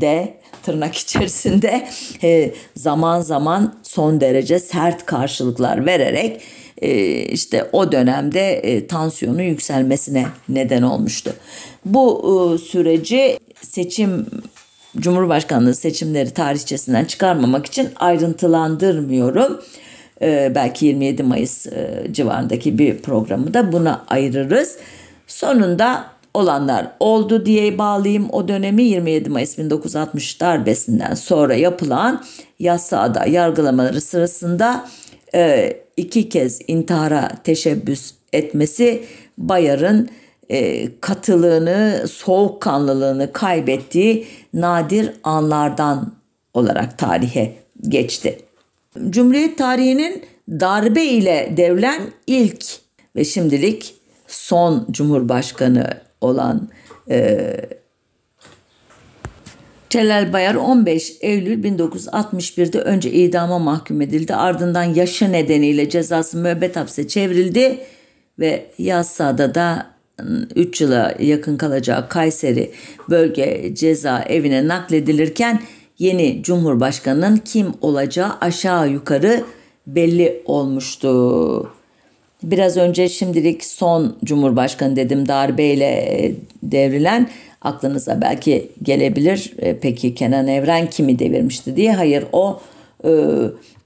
[0.00, 1.88] de tırnak içerisinde
[2.22, 6.40] e, zaman zaman son derece sert karşılıklar vererek
[7.32, 11.34] işte o dönemde tansiyonu yükselmesine neden olmuştu.
[11.84, 14.26] Bu süreci seçim
[14.98, 19.60] Cumhurbaşkanlığı seçimleri tarihçesinden çıkarmamak için ayrıntılandırmıyorum.
[20.22, 24.76] Ee, belki 27 Mayıs e, civarındaki bir programı da buna ayırırız.
[25.26, 32.24] Sonunda olanlar oldu diye bağlayayım o dönemi 27 Mayıs 1960 darbesinden sonra yapılan
[32.58, 34.88] yasada yargılamaları sırasında
[35.34, 39.04] e, iki kez intihara teşebbüs etmesi
[39.38, 40.08] Bayar'ın
[40.50, 46.12] e, katılığını, soğukkanlılığını kaybettiği nadir anlardan
[46.54, 47.54] olarak tarihe
[47.88, 48.38] geçti.
[49.10, 52.64] Cumhuriyet tarihinin darbe ile devlen ilk
[53.16, 53.94] ve şimdilik
[54.26, 56.68] son cumhurbaşkanı olan
[57.10, 57.56] e,
[59.90, 64.34] Celal Bayar 15 Eylül 1961'de önce idama mahkum edildi.
[64.34, 67.78] Ardından yaşı nedeniyle cezası müebbet hapse çevrildi
[68.38, 69.86] ve Yassıada da
[70.56, 72.70] 3 yıla yakın kalacağı Kayseri
[73.10, 75.60] Bölge Ceza Evi'ne nakledilirken
[75.98, 79.44] yeni Cumhurbaşkanı'nın kim olacağı aşağı yukarı
[79.86, 81.79] belli olmuştu.
[82.42, 87.28] Biraz önce şimdilik son Cumhurbaşkanı dedim darbeyle devrilen
[87.62, 89.52] aklınıza belki gelebilir.
[89.58, 91.92] E, peki Kenan Evren kimi devirmişti diye.
[91.92, 92.60] Hayır o
[93.04, 93.10] e,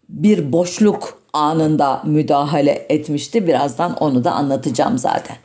[0.09, 3.47] bir boşluk anında müdahale etmişti.
[3.47, 5.37] Birazdan onu da anlatacağım zaten.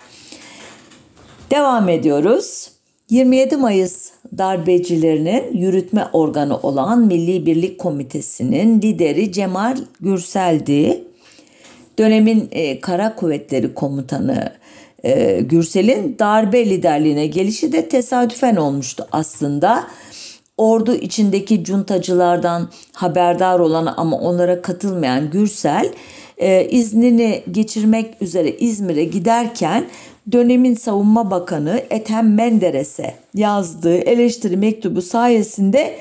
[1.51, 2.71] Devam ediyoruz.
[3.09, 11.03] 27 Mayıs darbecilerinin yürütme organı olan Milli Birlik Komitesi'nin lideri Cemal Gürsel'di.
[11.99, 14.53] Dönemin e, Kara Kuvvetleri Komutanı
[15.03, 19.87] e, Gürsel'in darbe liderliğine gelişi de tesadüfen olmuştu aslında.
[20.57, 25.91] Ordu içindeki cuntacılardan haberdar olan ama onlara katılmayan Gürsel
[26.37, 29.85] e, iznini geçirmek üzere İzmir'e giderken
[30.31, 35.95] dönemin savunma bakanı Ethem Menderes'e yazdığı eleştiri mektubu sayesinde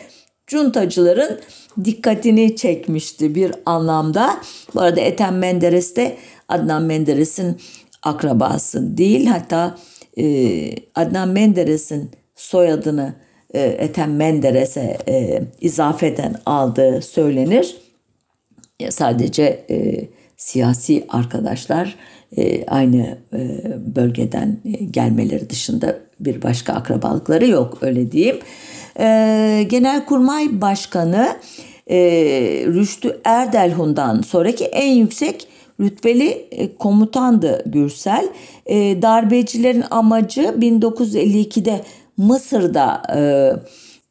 [0.48, 1.40] cuntacıların
[1.84, 4.40] dikkatini çekmişti bir anlamda.
[4.74, 6.16] Bu arada Ethem Menderes de
[6.48, 7.61] Adnan Menderes'in
[8.02, 9.26] akrabası değil.
[9.26, 9.78] Hatta
[10.18, 10.24] e,
[10.94, 13.14] Adnan Menderes'in soyadını
[13.54, 17.76] e, Ethem Menderes'e e, izafeten aldığı söylenir.
[18.80, 21.96] E, sadece e, siyasi arkadaşlar
[22.37, 23.61] e, aynı e,
[23.96, 28.38] bölgeden e, gelmeleri dışında bir başka akrabalıkları yok öyle diyeyim.
[28.98, 31.37] E, Genelkurmay Başkanı
[31.90, 31.98] e,
[32.66, 35.48] Rüştü Erdelhun'dan sonraki en yüksek
[35.80, 38.28] rütbeli e, komutandı Gürsel.
[38.66, 41.84] E, darbecilerin amacı 1952'de
[42.16, 43.20] Mısır'da e,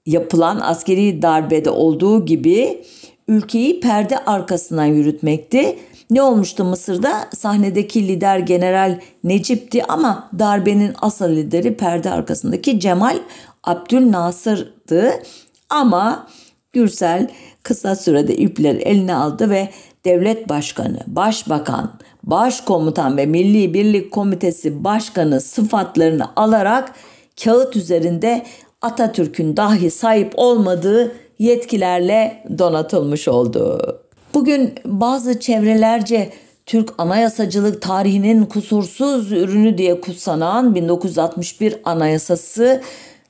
[0.06, 2.82] yapılan askeri darbede olduğu gibi
[3.28, 5.78] ülkeyi perde arkasından yürütmekti.
[6.12, 7.30] Ne olmuştu Mısır'da?
[7.36, 13.18] Sahnedeki lider General Necip'ti ama darbenin asıl lideri perde arkasındaki Cemal
[13.68, 15.12] Abdülnasır'dı.
[15.70, 16.28] Ama
[16.74, 17.28] Gürsel
[17.64, 19.70] kısa sürede ipleri eline aldı ve
[20.06, 26.92] devlet başkanı, başbakan, başkomutan ve Milli Birlik Komitesi başkanı sıfatlarını alarak
[27.44, 28.46] kağıt üzerinde
[28.82, 33.80] Atatürk'ün dahi sahip olmadığı yetkilerle donatılmış oldu.
[34.34, 36.30] Bugün bazı çevrelerce
[36.66, 42.82] Türk anayasacılık tarihinin kusursuz ürünü diye kutsanan 1961 Anayasası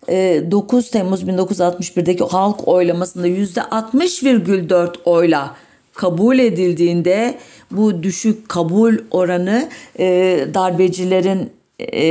[0.08, 5.56] 9 e, Temmuz 1961'deki halk oylamasında %60,4 oyla
[5.94, 7.38] kabul edildiğinde
[7.72, 10.06] bu düşük kabul oranı e,
[10.54, 12.04] darbecilerin e,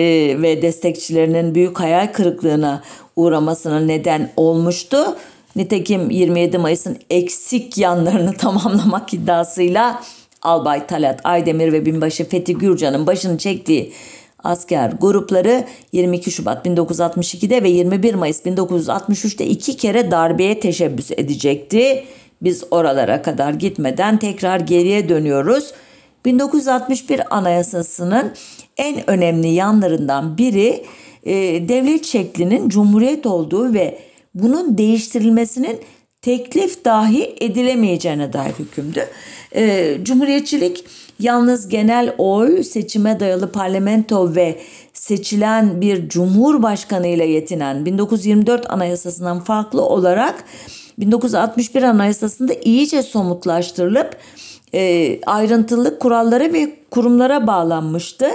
[0.42, 2.82] ve destekçilerinin büyük hayal kırıklığına
[3.16, 5.16] uğramasına neden olmuştu.
[5.56, 10.02] Nitekim 27 Mayıs'ın eksik yanlarını tamamlamak iddiasıyla
[10.42, 13.92] Albay Talat Aydemir ve binbaşı Fethi Gürcan'ın başını çektiği
[14.44, 22.04] asker grupları 22 Şubat 1962'de ve 21 Mayıs 1963'te iki kere darbeye teşebbüs edecekti.
[22.42, 25.72] Biz oralara kadar gitmeden tekrar geriye dönüyoruz.
[26.24, 28.32] 1961 Anayasası'nın
[28.76, 30.84] en önemli yanlarından biri
[31.24, 31.34] e,
[31.68, 33.98] devlet şeklinin cumhuriyet olduğu ve
[34.34, 35.80] bunun değiştirilmesinin
[36.22, 39.06] teklif dahi edilemeyeceğine dair hükümdü.
[39.54, 40.84] E, cumhuriyetçilik
[41.18, 44.58] yalnız genel oy, seçime dayalı parlamento ve
[44.92, 50.44] seçilen bir cumhurbaşkanı ile yetinen 1924 Anayasası'ndan farklı olarak
[50.98, 54.16] 1961 Anayasası'nda iyice somutlaştırılıp
[54.74, 58.26] e, ayrıntılı kurallara ve kurumlara bağlanmıştı.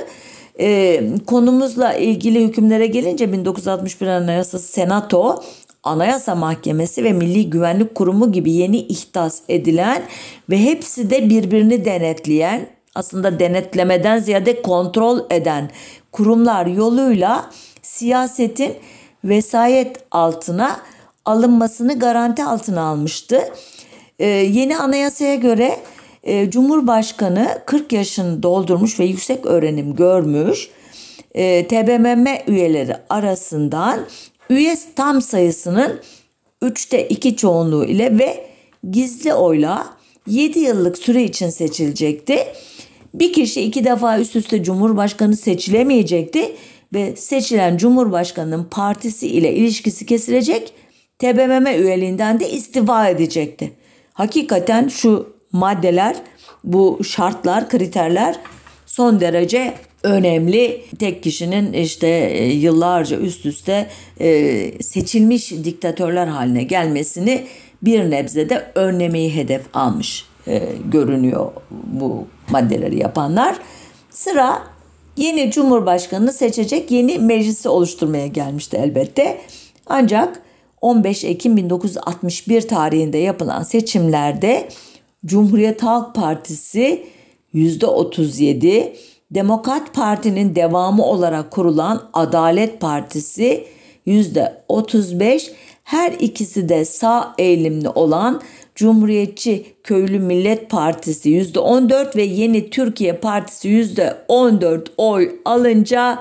[0.59, 5.43] E, konumuzla ilgili hükümlere gelince 1961 Anayasası Senato,
[5.83, 10.03] Anayasa Mahkemesi ve Milli Güvenlik Kurumu gibi yeni ihtas edilen
[10.49, 15.71] ve hepsi de birbirini denetleyen aslında denetlemeden ziyade kontrol eden
[16.11, 17.49] kurumlar yoluyla
[17.81, 18.75] siyasetin
[19.23, 20.79] vesayet altına
[21.25, 23.41] alınmasını garanti altına almıştı.
[24.19, 25.79] Ee, yeni anayasaya göre
[26.23, 30.69] e, Cumhurbaşkanı 40 yaşını doldurmuş ve yüksek öğrenim görmüş.
[31.35, 33.99] E, TBMM üyeleri arasından
[34.51, 35.99] üye tam sayısının
[36.61, 38.45] 3'te 2 çoğunluğu ile ve
[38.91, 39.97] gizli oyla
[40.27, 42.37] 7 yıllık süre için seçilecekti.
[43.13, 46.55] Bir kişi iki defa üst üste Cumhurbaşkanı seçilemeyecekti
[46.93, 50.73] ve seçilen Cumhurbaşkanının partisi ile ilişkisi kesilecek
[51.19, 53.73] TBMM üyeliğinden de istifa edecekti.
[54.13, 56.15] Hakikaten şu maddeler,
[56.63, 58.39] bu şartlar, kriterler
[58.85, 59.73] son derece
[60.03, 60.81] önemli.
[60.99, 63.87] Tek kişinin işte e, yıllarca üst üste
[64.19, 67.43] e, seçilmiş diktatörler haline gelmesini
[67.81, 73.59] bir nebzede önlemeyi hedef almış e, görünüyor bu maddeleri yapanlar.
[74.09, 74.63] Sıra
[75.17, 79.41] yeni cumhurbaşkanını seçecek yeni meclisi oluşturmaya gelmişti elbette.
[79.87, 80.41] Ancak
[80.81, 84.69] 15 Ekim 1961 tarihinde yapılan seçimlerde
[85.25, 87.03] Cumhuriyet Halk Partisi
[87.55, 88.93] %37,
[89.31, 93.67] Demokrat Parti'nin devamı olarak kurulan Adalet Partisi
[94.07, 95.51] %35,
[95.83, 98.41] her ikisi de sağ eğilimli olan
[98.75, 106.19] Cumhuriyetçi Köylü Millet Partisi %14 ve Yeni Türkiye Partisi %14 oy alınca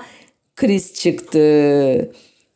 [0.56, 1.38] kriz çıktı.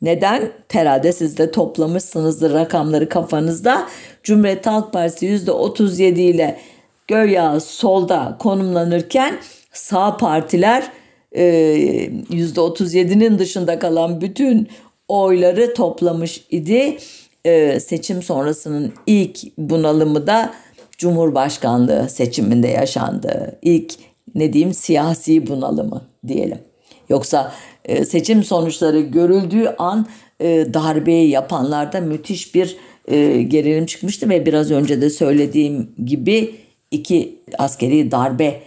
[0.02, 0.52] Neden?
[0.72, 3.88] Herhalde siz de toplamışsınızdır rakamları kafanızda.
[4.22, 6.58] Cumhuriyet Halk Partisi %37 ile
[7.08, 9.38] göya solda konumlanırken
[9.74, 10.90] sağ partiler
[11.32, 14.68] %37'nin dışında kalan bütün
[15.08, 16.98] oyları toplamış idi.
[17.80, 20.54] Seçim sonrasının ilk bunalımı da
[20.98, 23.58] Cumhurbaşkanlığı seçiminde yaşandı.
[23.62, 23.94] İlk
[24.34, 26.58] ne diyeyim siyasi bunalımı diyelim.
[27.08, 27.52] Yoksa
[27.84, 30.06] e, seçim sonuçları görüldüğü an
[30.40, 32.76] e, darbeyi yapanlarda müthiş bir
[33.08, 36.54] e, gerilim çıkmıştı ve biraz önce de söylediğim gibi
[36.90, 38.60] iki askeri darbe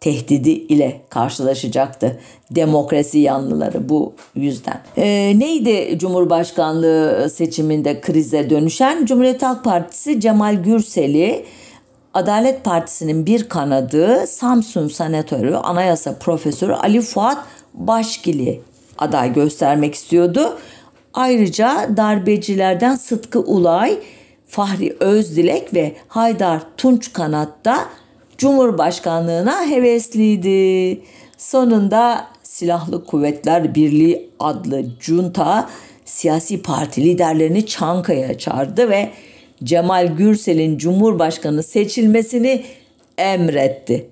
[0.00, 2.20] tehdidi ile karşılaşacaktı
[2.50, 4.80] demokrasi yanlıları bu yüzden.
[4.96, 9.06] E, neydi Cumhurbaşkanlığı seçiminde krize dönüşen?
[9.06, 11.44] Cumhuriyet Halk Partisi Cemal Gürsel'i
[12.14, 17.38] Adalet Partisi'nin bir kanadı Samsun Senatörü, Anayasa Profesörü Ali Fuat
[17.74, 18.60] Başgili
[18.98, 20.58] aday göstermek istiyordu.
[21.14, 23.98] Ayrıca darbecilerden Sıtkı Ulay,
[24.46, 27.76] Fahri Özdilek ve Haydar Tunç Kanat da
[28.40, 31.00] Cumhurbaşkanlığına hevesliydi.
[31.38, 35.70] Sonunda Silahlı Kuvvetler Birliği adlı junta
[36.04, 39.10] siyasi parti liderlerini Çankaya çağırdı ve
[39.64, 42.62] Cemal Gürsel'in Cumhurbaşkanı seçilmesini
[43.18, 44.06] emretti.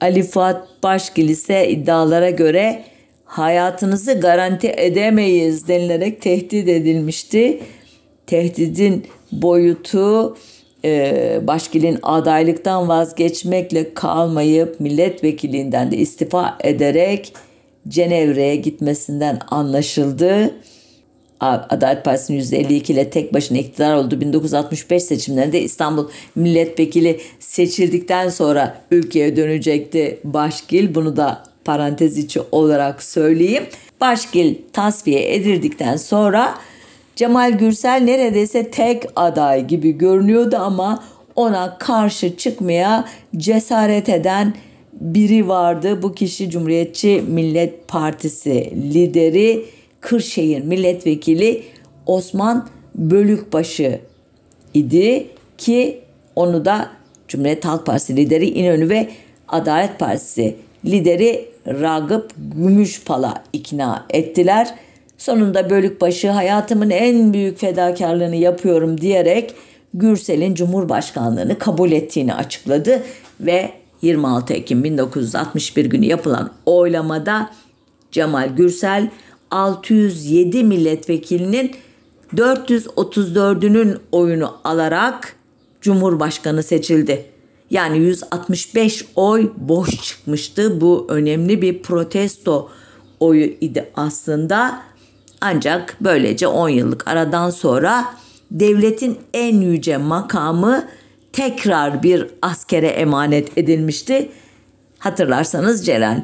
[0.00, 2.84] Ali Fuat Başgil ise iddialara göre
[3.24, 7.60] hayatınızı garanti edemeyiz denilerek tehdit edilmişti.
[8.26, 10.36] Tehdidin boyutu
[10.84, 17.32] e, Başgil'in adaylıktan vazgeçmekle kalmayıp milletvekilinden de istifa ederek
[17.88, 20.54] Cenevre'ye gitmesinden anlaşıldı.
[21.40, 24.20] Adalet Partisi'nin %52 ile tek başına iktidar oldu.
[24.20, 30.94] 1965 seçimlerinde İstanbul milletvekili seçildikten sonra ülkeye dönecekti Başgil.
[30.94, 33.64] Bunu da parantez içi olarak söyleyeyim.
[34.00, 36.54] Başgil tasfiye edildikten sonra
[37.18, 41.04] Cemal Gürsel neredeyse tek aday gibi görünüyordu ama
[41.36, 43.04] ona karşı çıkmaya
[43.36, 44.54] cesaret eden
[44.92, 46.02] biri vardı.
[46.02, 49.64] Bu kişi Cumhuriyetçi Millet Partisi lideri
[50.00, 51.62] Kırşehir Milletvekili
[52.06, 54.00] Osman Bölükbaşı
[54.74, 55.26] idi
[55.58, 56.00] ki
[56.36, 56.90] onu da
[57.28, 59.08] Cumhuriyet Halk Partisi lideri İnönü ve
[59.48, 64.74] Adalet Partisi lideri Ragıp Gümüşpala ikna ettiler.
[65.18, 69.54] Sonunda Bölükbaşı hayatımın en büyük fedakarlığını yapıyorum diyerek
[69.94, 73.02] Gürsel'in Cumhurbaşkanlığını kabul ettiğini açıkladı
[73.40, 73.70] ve
[74.02, 77.50] 26 Ekim 1961 günü yapılan oylamada
[78.12, 79.10] Cemal Gürsel
[79.50, 81.70] 607 milletvekilinin
[82.34, 85.36] 434'ünün oyunu alarak
[85.80, 87.24] Cumhurbaşkanı seçildi.
[87.70, 90.80] Yani 165 oy boş çıkmıştı.
[90.80, 92.70] Bu önemli bir protesto
[93.20, 94.87] oyu idi aslında.
[95.40, 98.04] Ancak böylece 10 yıllık aradan sonra
[98.50, 100.84] devletin en yüce makamı
[101.32, 104.28] tekrar bir askere emanet edilmişti.
[104.98, 106.22] Hatırlarsanız Celal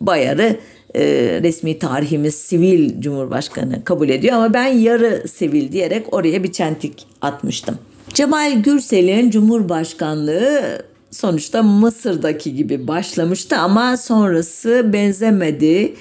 [0.00, 0.56] Bayar'ı
[0.94, 1.02] e,
[1.42, 7.78] resmi tarihimiz sivil cumhurbaşkanı kabul ediyor ama ben yarı sivil diyerek oraya bir çentik atmıştım.
[8.14, 15.94] Cemal Gürsel'in cumhurbaşkanlığı sonuçta Mısır'daki gibi başlamıştı ama sonrası benzemedi.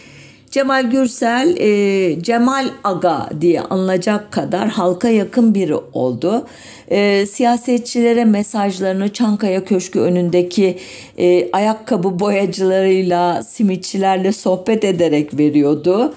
[0.55, 6.47] Cemal Gürsel e, Cemal Aga diye anılacak kadar halka yakın biri oldu.
[6.91, 10.79] E, siyasetçilere mesajlarını Çankaya Köşkü önündeki
[11.17, 16.13] e, ayakkabı boyacılarıyla, simitçilerle sohbet ederek veriyordu.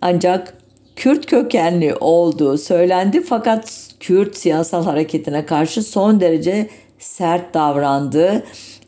[0.00, 0.54] Ancak
[0.96, 8.44] Kürt kökenli olduğu söylendi fakat Kürt siyasal hareketine karşı son derece sert davrandı.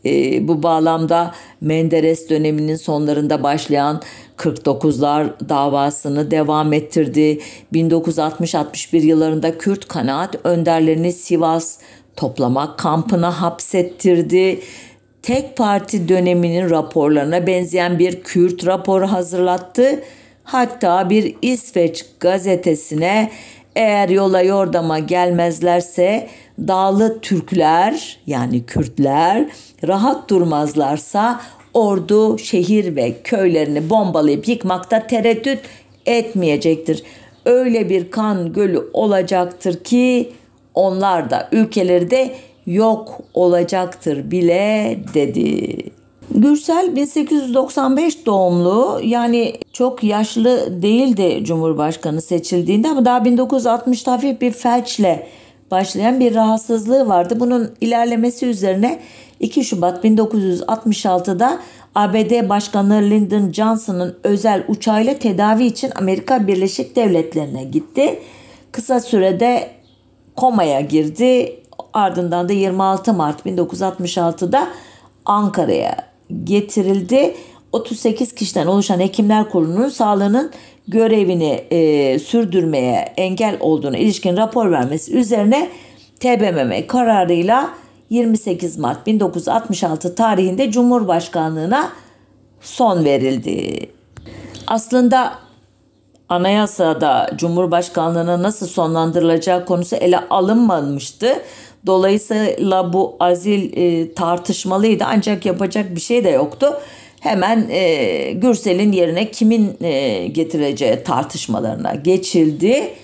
[0.06, 4.02] E, bu bağlamda Menderes döneminin sonlarında başlayan
[4.36, 7.40] 49'lar davasını devam ettirdi.
[7.72, 11.78] 1960-61 yıllarında Kürt kanaat önderlerini Sivas
[12.16, 14.60] toplama kampına hapsettirdi.
[15.22, 20.02] Tek parti döneminin raporlarına benzeyen bir Kürt raporu hazırlattı.
[20.44, 23.30] Hatta bir İsveç gazetesine
[23.76, 26.28] eğer yola yordama gelmezlerse
[26.58, 29.46] dağlı Türkler yani Kürtler
[29.88, 31.40] rahat durmazlarsa
[31.74, 35.60] ordu şehir ve köylerini bombalayıp yıkmakta tereddüt
[36.06, 37.02] etmeyecektir.
[37.44, 40.32] Öyle bir kan gölü olacaktır ki
[40.74, 42.34] onlar da ülkeleri de
[42.66, 45.76] yok olacaktır bile dedi.
[46.30, 55.26] Gürsel 1895 doğumlu yani çok yaşlı değildi Cumhurbaşkanı seçildiğinde ama daha 1960'ta hafif bir felçle
[55.70, 57.40] başlayan bir rahatsızlığı vardı.
[57.40, 59.00] Bunun ilerlemesi üzerine
[59.44, 61.60] 2 Şubat 1966'da
[61.94, 68.20] ABD Başkanı Lyndon Johnson'ın özel uçağıyla tedavi için Amerika Birleşik Devletleri'ne gitti.
[68.72, 69.70] Kısa sürede
[70.36, 71.60] komaya girdi.
[71.92, 74.68] Ardından da 26 Mart 1966'da
[75.24, 75.96] Ankara'ya
[76.44, 77.34] getirildi.
[77.72, 80.50] 38 kişiden oluşan Hekimler Kurulu'nun sağlığının
[80.88, 85.68] görevini e, sürdürmeye engel olduğuna ilişkin rapor vermesi üzerine
[86.20, 87.83] TBMM kararıyla
[88.14, 91.92] 28 Mart 1966 tarihinde Cumhurbaşkanlığına
[92.60, 93.86] son verildi.
[94.66, 95.32] Aslında
[96.28, 101.42] anayasada Cumhurbaşkanlığına nasıl sonlandırılacağı konusu ele alınmamıştı.
[101.86, 106.80] Dolayısıyla bu azil e, tartışmalıydı ancak yapacak bir şey de yoktu.
[107.20, 112.94] Hemen e, Gürsel'in yerine kimin e, getireceği tartışmalarına geçildi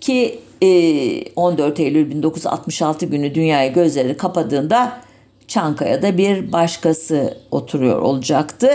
[0.00, 0.38] ki
[1.36, 5.00] 14 Eylül 1966 günü dünyaya gözleri kapadığında
[5.48, 8.68] Çankaya'da bir başkası oturuyor olacaktı.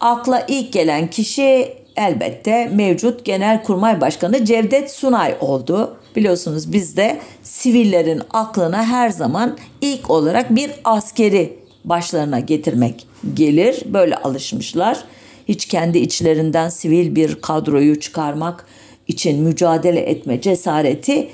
[0.00, 5.96] Akla ilk gelen kişi elbette mevcut Genelkurmay Başkanı Cevdet Sunay oldu.
[6.16, 13.82] Biliyorsunuz bizde sivillerin aklına her zaman ilk olarak bir askeri başlarına getirmek gelir.
[13.86, 15.04] Böyle alışmışlar.
[15.48, 18.66] Hiç kendi içlerinden sivil bir kadroyu çıkarmak
[19.10, 21.28] için mücadele etme cesareti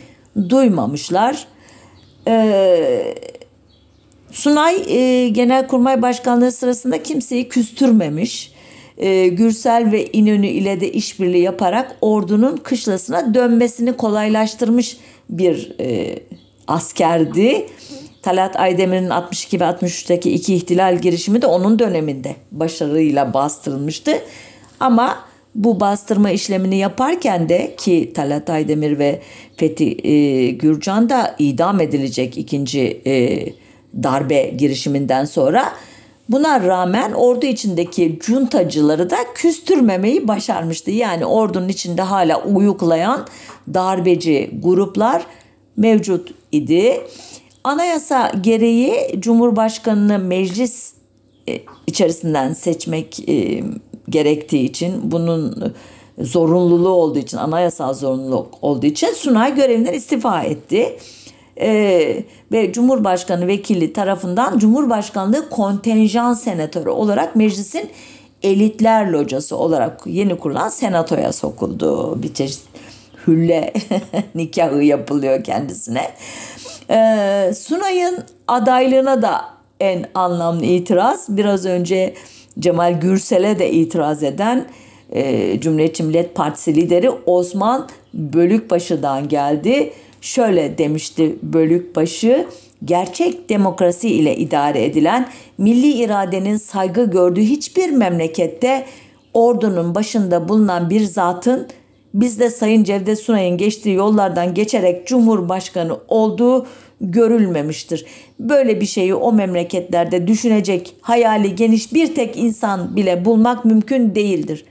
[0.48, 1.46] duymamışlar.
[2.28, 3.14] Ee,
[4.30, 8.52] Sunay e, Genelkurmay Başkanlığı sırasında kimseyi küstürmemiş.
[8.98, 14.96] E, Gürsel ve İnönü ile de işbirliği yaparak ordunun kışlasına dönmesini kolaylaştırmış
[15.30, 16.18] bir e,
[16.66, 17.66] askerdi.
[18.22, 24.12] Talat Aydemir'in 62 ve 63'teki iki ihtilal girişimi de onun döneminde başarıyla bastırılmıştı.
[24.80, 25.18] Ama
[25.56, 29.20] bu bastırma işlemini yaparken de ki Talat Aydemir ve
[29.56, 33.44] Fethi e, Gürcan da idam edilecek ikinci e,
[34.02, 35.72] darbe girişiminden sonra
[36.28, 40.90] buna rağmen ordu içindeki cuntacıları da küstürmemeyi başarmıştı.
[40.90, 43.26] Yani ordunun içinde hala uyuklayan
[43.74, 45.26] darbeci gruplar
[45.76, 47.00] mevcut idi.
[47.64, 50.92] Anayasa gereği Cumhurbaşkanını meclis
[51.48, 53.62] e, içerisinden seçmek e,
[54.08, 55.72] gerektiği için bunun
[56.18, 60.98] zorunluluğu olduğu için anayasal zorunluluk olduğu için Sunay görevinden istifa etti.
[61.60, 67.90] Ee, ve Cumhurbaşkanı vekili tarafından Cumhurbaşkanlığı kontenjan senatörü olarak meclisin
[68.42, 72.22] elitler locası olarak yeni kurulan senatoya sokuldu.
[72.22, 72.62] Bir çeşit
[73.26, 73.72] hülle
[74.34, 76.10] nikahı yapılıyor kendisine.
[76.90, 79.44] Ee, Sunay'ın adaylığına da
[79.80, 82.14] en anlamlı itiraz biraz önce
[82.58, 84.66] Cemal Gürsel'e de itiraz eden
[85.12, 89.92] e, Cumhuriyetçi Millet Partisi lideri Osman Bölükbaşı'dan geldi.
[90.20, 92.46] Şöyle demişti Bölükbaşı,
[92.84, 95.28] gerçek demokrasi ile idare edilen
[95.58, 98.86] milli iradenin saygı gördüğü hiçbir memlekette
[99.34, 101.68] ordunun başında bulunan bir zatın
[102.14, 106.66] bizde Sayın Cevdet Sunay'ın geçtiği yollardan geçerek Cumhurbaşkanı olduğu
[107.00, 108.04] görülmemiştir.
[108.40, 114.64] Böyle bir şeyi o memleketlerde düşünecek hayali geniş bir tek insan bile bulmak mümkün değildir.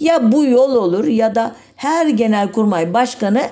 [0.00, 3.42] Ya bu yol olur ya da her genelkurmay başkanı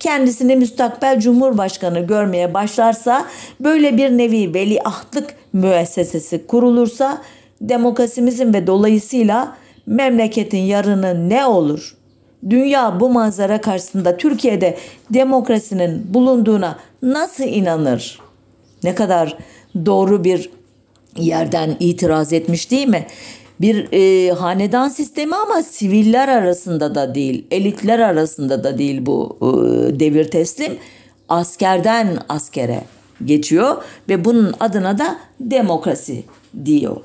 [0.00, 3.26] kendisini müstakbel cumhurbaşkanı görmeye başlarsa
[3.60, 7.22] böyle bir nevi veliahtlık müessesesi kurulursa
[7.60, 9.56] demokrasimizin ve dolayısıyla
[9.86, 11.97] memleketin yarını ne olur?
[12.50, 14.76] Dünya bu manzara karşısında Türkiye'de
[15.10, 18.20] demokrasinin bulunduğuna nasıl inanır?
[18.84, 19.38] Ne kadar
[19.86, 20.50] doğru bir
[21.16, 23.06] yerden itiraz etmiş değil mi?
[23.60, 29.46] Bir e, hanedan sistemi ama siviller arasında da değil, elitler arasında da değil bu e,
[30.00, 30.72] devir teslim.
[31.28, 32.84] Askerden askere
[33.24, 36.24] geçiyor ve bunun adına da demokrasi
[36.64, 36.96] diyor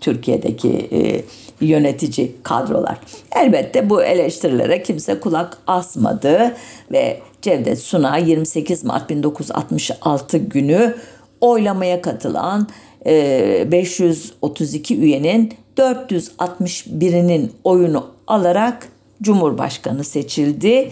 [0.00, 1.22] Türkiye'deki e,
[1.60, 2.98] yönetici kadrolar.
[3.36, 6.56] Elbette bu eleştirilere kimse kulak asmadı
[6.92, 10.94] ve Cevdet Sunay 28 Mart 1966 günü
[11.40, 12.68] oylamaya katılan
[13.06, 18.88] 532 e, üyenin 461'inin oyunu alarak
[19.22, 20.90] Cumhurbaşkanı seçildi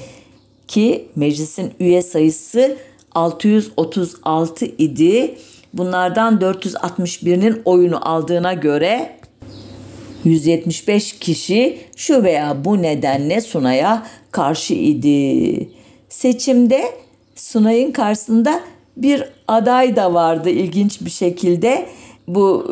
[0.69, 2.77] ki meclisin üye sayısı
[3.15, 5.35] 636 idi.
[5.75, 9.17] Bunlardan 461'inin oyunu aldığına göre
[10.27, 15.69] 175 kişi şu veya bu nedenle Sunay'a karşı idi.
[16.09, 16.85] Seçimde
[17.35, 18.61] Sunay'ın karşısında
[18.97, 21.87] bir aday da vardı ilginç bir şekilde.
[22.29, 22.67] Bu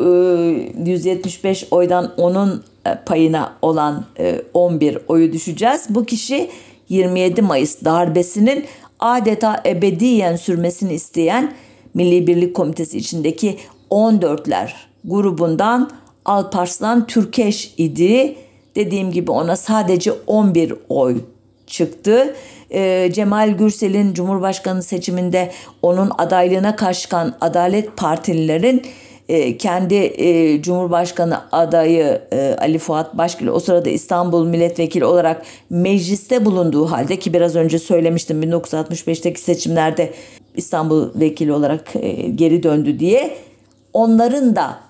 [0.85, 4.05] 175 e, oydan onun e, payına olan
[4.53, 5.85] 11 e, oyu düşeceğiz.
[5.89, 6.49] Bu kişi
[6.89, 8.65] 27 Mayıs darbesinin
[8.99, 11.53] adeta ebediyen sürmesini isteyen
[11.93, 13.57] Milli Birlik Komitesi içindeki
[13.91, 14.69] 14'ler
[15.05, 15.89] grubundan
[16.25, 18.35] Alparslan Türkeş idi.
[18.75, 21.17] Dediğim gibi ona sadece 11 oy
[21.67, 22.35] çıktı.
[22.71, 25.51] Ee, Cemal Gürsel'in Cumhurbaşkanı seçiminde
[25.81, 28.81] onun adaylığına karşı çıkan Adalet Partililerin
[29.29, 36.45] e, kendi e, Cumhurbaşkanı adayı e, Ali Fuat Başgül o sırada İstanbul Milletvekili olarak mecliste
[36.45, 40.13] bulunduğu halde ki biraz önce söylemiştim 1965'teki seçimlerde
[40.55, 41.93] İstanbul vekili olarak
[42.35, 43.37] geri döndü diye
[43.93, 44.84] onların da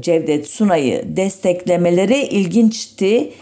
[0.00, 3.32] Cevdet Sunay'ı desteklemeleri ilginçti.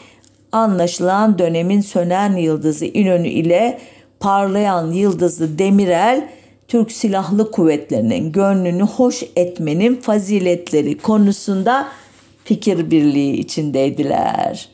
[0.53, 3.79] Anlaşılan dönemin sönen yıldızı İnönü ile
[4.21, 6.29] parlayan yıldızı Demirel
[6.69, 11.89] Türk Silahlı Kuvvetleri'nin gönlünü hoş etmenin faziletleri konusunda
[12.45, 14.69] fikir birliği içindeydiler.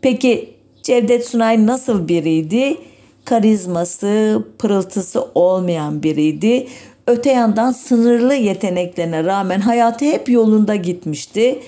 [0.00, 2.76] Peki Cevdet Sunay nasıl biriydi?
[3.24, 6.66] Karizması, pırıltısı olmayan biriydi.
[7.08, 11.60] Öte yandan sınırlı yeteneklerine rağmen hayatı hep yolunda gitmişti.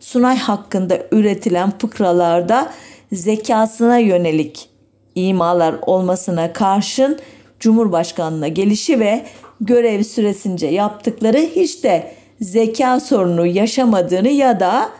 [0.00, 2.72] Sunay hakkında üretilen fıkralarda
[3.12, 4.68] zekasına yönelik
[5.14, 7.18] imalar olmasına karşın
[7.60, 9.22] Cumhurbaşkanlığına gelişi ve
[9.60, 14.90] görev süresince yaptıkları hiç de zeka sorunu yaşamadığını ya da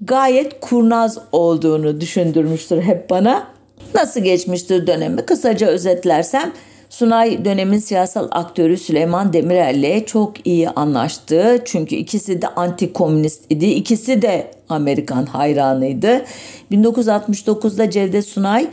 [0.00, 3.46] gayet kurnaz olduğunu düşündürmüştür hep bana.
[3.94, 6.52] Nasıl geçmiştir dönemi kısaca özetlersem
[6.92, 11.62] Sunay dönemin siyasal aktörü Süleyman Demirel'le çok iyi anlaştı.
[11.64, 13.66] Çünkü ikisi de anti-komünist idi.
[13.66, 16.24] İkisi de Amerikan hayranıydı.
[16.72, 18.66] 1969'da Cevdet Sunay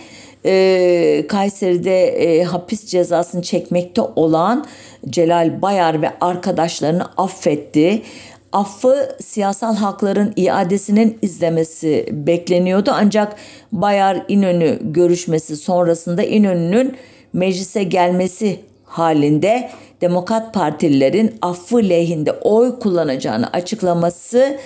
[0.45, 4.65] e, Kayseri'de e, hapis cezasını çekmekte olan
[5.09, 8.01] Celal Bayar ve arkadaşlarını affetti.
[8.51, 13.35] Affı siyasal hakların iadesinin izlemesi bekleniyordu ancak
[13.71, 16.97] Bayar İnönü görüşmesi sonrasında İnönü'nün
[17.33, 19.69] meclise gelmesi halinde
[20.01, 24.57] Demokrat Partililerin affı lehinde oy kullanacağını açıklaması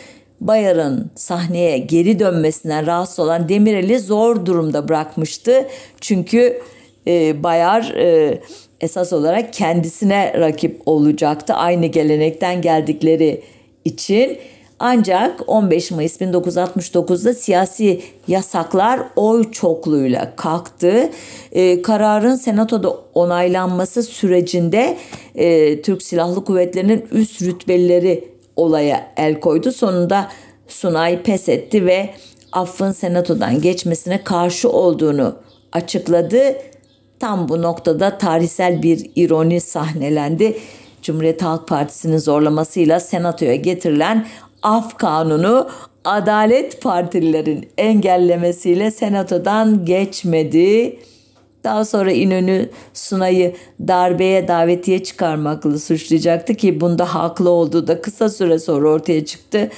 [0.42, 5.68] Bayar'ın sahneye geri dönmesinden rahatsız olan Demirel'i zor durumda bırakmıştı.
[6.02, 6.62] Çünkü
[7.08, 8.40] e, Bayar e,
[8.82, 11.54] esas olarak kendisine rakip olacaktı.
[11.54, 13.42] Aynı gelenekten geldikleri
[13.86, 14.38] için.
[14.80, 21.10] Ancak 15 Mayıs 1969'da siyasi yasaklar oy çokluğuyla kalktı.
[21.52, 24.98] Ee, kararın senatoda onaylanması sürecinde
[25.36, 29.72] e, Türk Silahlı Kuvvetleri'nin üst rütbelileri olaya el koydu.
[29.72, 30.28] Sonunda
[30.68, 32.10] Sunay pes etti ve
[32.52, 35.36] affın senatodan geçmesine karşı olduğunu
[35.72, 36.56] açıkladı.
[37.20, 40.58] Tam bu noktada tarihsel bir ironi sahnelendi.
[41.02, 44.28] Cumhuriyet Halk Partisi'nin zorlamasıyla senatoya getirilen
[44.64, 45.70] af kanunu
[46.06, 51.00] Adalet Partililerin engellemesiyle senatodan geçmedi.
[51.64, 53.56] Daha sonra İnönü Sunay'ı
[53.88, 59.70] darbeye davetiye çıkarmakla suçlayacaktı ki bunda haklı olduğu da kısa süre sonra ortaya çıktı.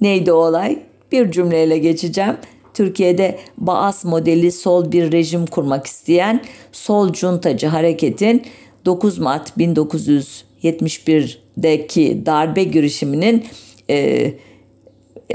[0.00, 0.78] Neydi o olay?
[1.12, 2.36] Bir cümleyle geçeceğim.
[2.74, 8.42] Türkiye'de Baas modeli sol bir rejim kurmak isteyen sol cuntacı hareketin
[8.86, 13.44] 9 Mart 1971'deki darbe girişiminin
[13.90, 14.32] e,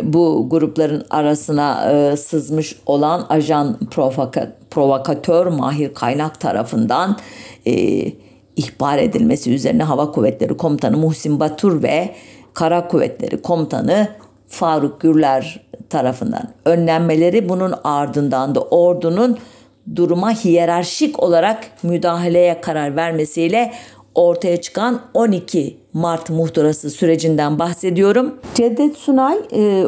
[0.03, 7.17] bu grupların arasına e, sızmış olan ajan provoka, provokatör Mahir Kaynak tarafından
[7.67, 7.73] e,
[8.55, 12.15] ihbar edilmesi üzerine Hava Kuvvetleri Komutanı Muhsin Batur ve
[12.53, 14.07] Kara Kuvvetleri Komutanı
[14.47, 19.37] Faruk Gürler tarafından önlenmeleri bunun ardından da ordunun
[19.95, 23.73] duruma hiyerarşik olarak müdahaleye karar vermesiyle
[24.15, 28.35] ortaya çıkan 12 Mart muhtırası sürecinden bahsediyorum.
[28.55, 29.37] Cevdet Sunay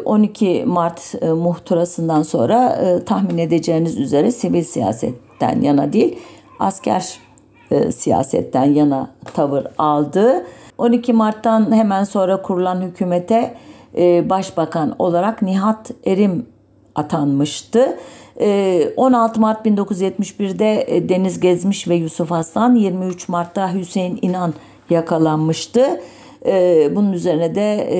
[0.05, 6.19] 12 e, Mart e, muhtırasından sonra e, tahmin edeceğiniz üzere sivil siyasetten yana değil
[6.59, 7.19] asker
[7.95, 10.45] siyasetten yana tavır aldı.
[10.77, 13.55] 12 Mart'tan hemen sonra kurulan hükümete
[14.29, 16.45] başbakan olarak Nihat Erim
[16.95, 17.97] atanmıştı.
[18.39, 24.53] 16 Mart 1971'de Deniz Gezmiş ve Yusuf Aslan, 23 Mart'ta Hüseyin İnan
[24.89, 26.01] yakalanmıştı.
[26.45, 27.99] Ee, bunun üzerine de e,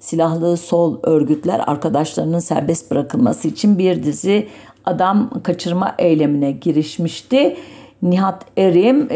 [0.00, 4.48] silahlı sol örgütler arkadaşlarının serbest bırakılması için bir dizi
[4.84, 7.56] adam kaçırma eylemine girişmişti.
[8.02, 9.08] Nihat Erim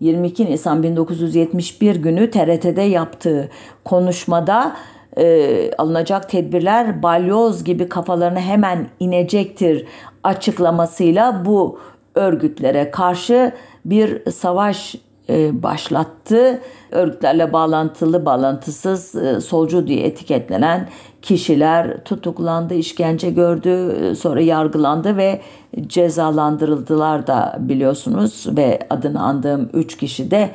[0.00, 3.50] 22 e, Nisan 1971 günü TRT'de yaptığı
[3.84, 4.76] konuşmada
[5.18, 9.86] e, alınacak tedbirler balyoz gibi kafalarına hemen inecektir
[10.22, 11.78] açıklamasıyla bu
[12.14, 13.52] örgütlere karşı
[13.84, 14.96] bir savaş
[15.52, 16.60] başlattı.
[16.90, 20.88] Örgütlerle bağlantılı, bağlantısız e, solcu diye etiketlenen
[21.22, 25.40] kişiler tutuklandı, işkence gördü, e, sonra yargılandı ve
[25.86, 30.50] cezalandırıldılar da biliyorsunuz ve adını andığım 3 kişi de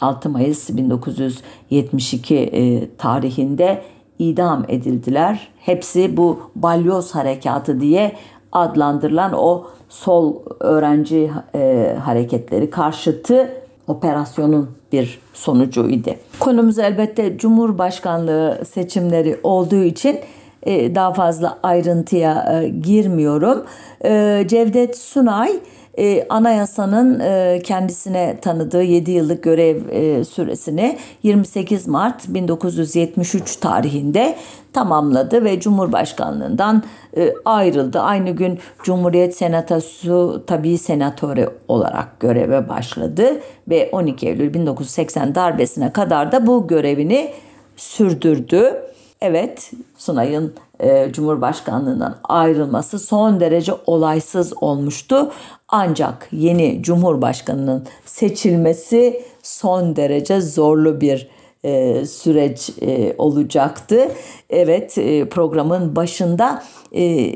[0.00, 3.82] 6 Mayıs 1972 tarihinde
[4.18, 5.48] idam edildiler.
[5.58, 8.12] Hepsi bu balyoz harekatı diye
[8.52, 13.50] adlandırılan o sol öğrenci e, hareketleri karşıtı
[13.88, 16.10] operasyonun bir sonucuydu.
[16.40, 20.18] Konumuz elbette Cumhurbaşkanlığı seçimleri olduğu için
[20.62, 23.64] e, daha fazla ayrıntıya e, girmiyorum.
[24.04, 25.52] E, Cevdet Sunay
[25.98, 34.36] e, anayasanın e, kendisine tanıdığı 7 yıllık görev e, süresini 28 Mart 1973 tarihinde
[34.72, 36.82] tamamladı ve Cumhurbaşkanlığından
[37.16, 38.00] e, ayrıldı.
[38.00, 46.32] Aynı gün Cumhuriyet Senatosu tabi senatörü olarak göreve başladı ve 12 Eylül 1980 darbesine kadar
[46.32, 47.30] da bu görevini
[47.76, 48.93] sürdürdü.
[49.26, 55.32] Evet, Sunay'ın e, Cumhurbaşkanlığından ayrılması son derece olaysız olmuştu.
[55.68, 61.28] Ancak yeni Cumhurbaşkanının seçilmesi son derece zorlu bir
[61.64, 64.08] e, süreç e, olacaktı.
[64.50, 66.62] Evet, e, programın başında
[66.96, 67.34] e,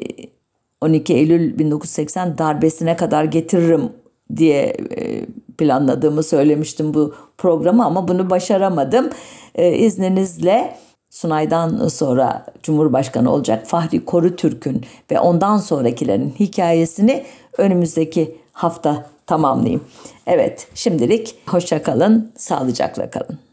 [0.81, 3.93] 12 Eylül 1980 darbesine kadar getiririm
[4.37, 5.27] diye e,
[5.59, 9.11] planladığımı söylemiştim bu programı ama bunu başaramadım.
[9.55, 10.75] E, izninizle
[11.11, 17.25] Sunay'dan sonra Cumhurbaşkanı olacak Fahri Korutürk'ün ve ondan sonrakilerin hikayesini
[17.59, 19.85] önümüzdeki hafta tamamlayayım.
[20.27, 23.48] Evet şimdilik hoşça kalın, sağlıcakla kalın.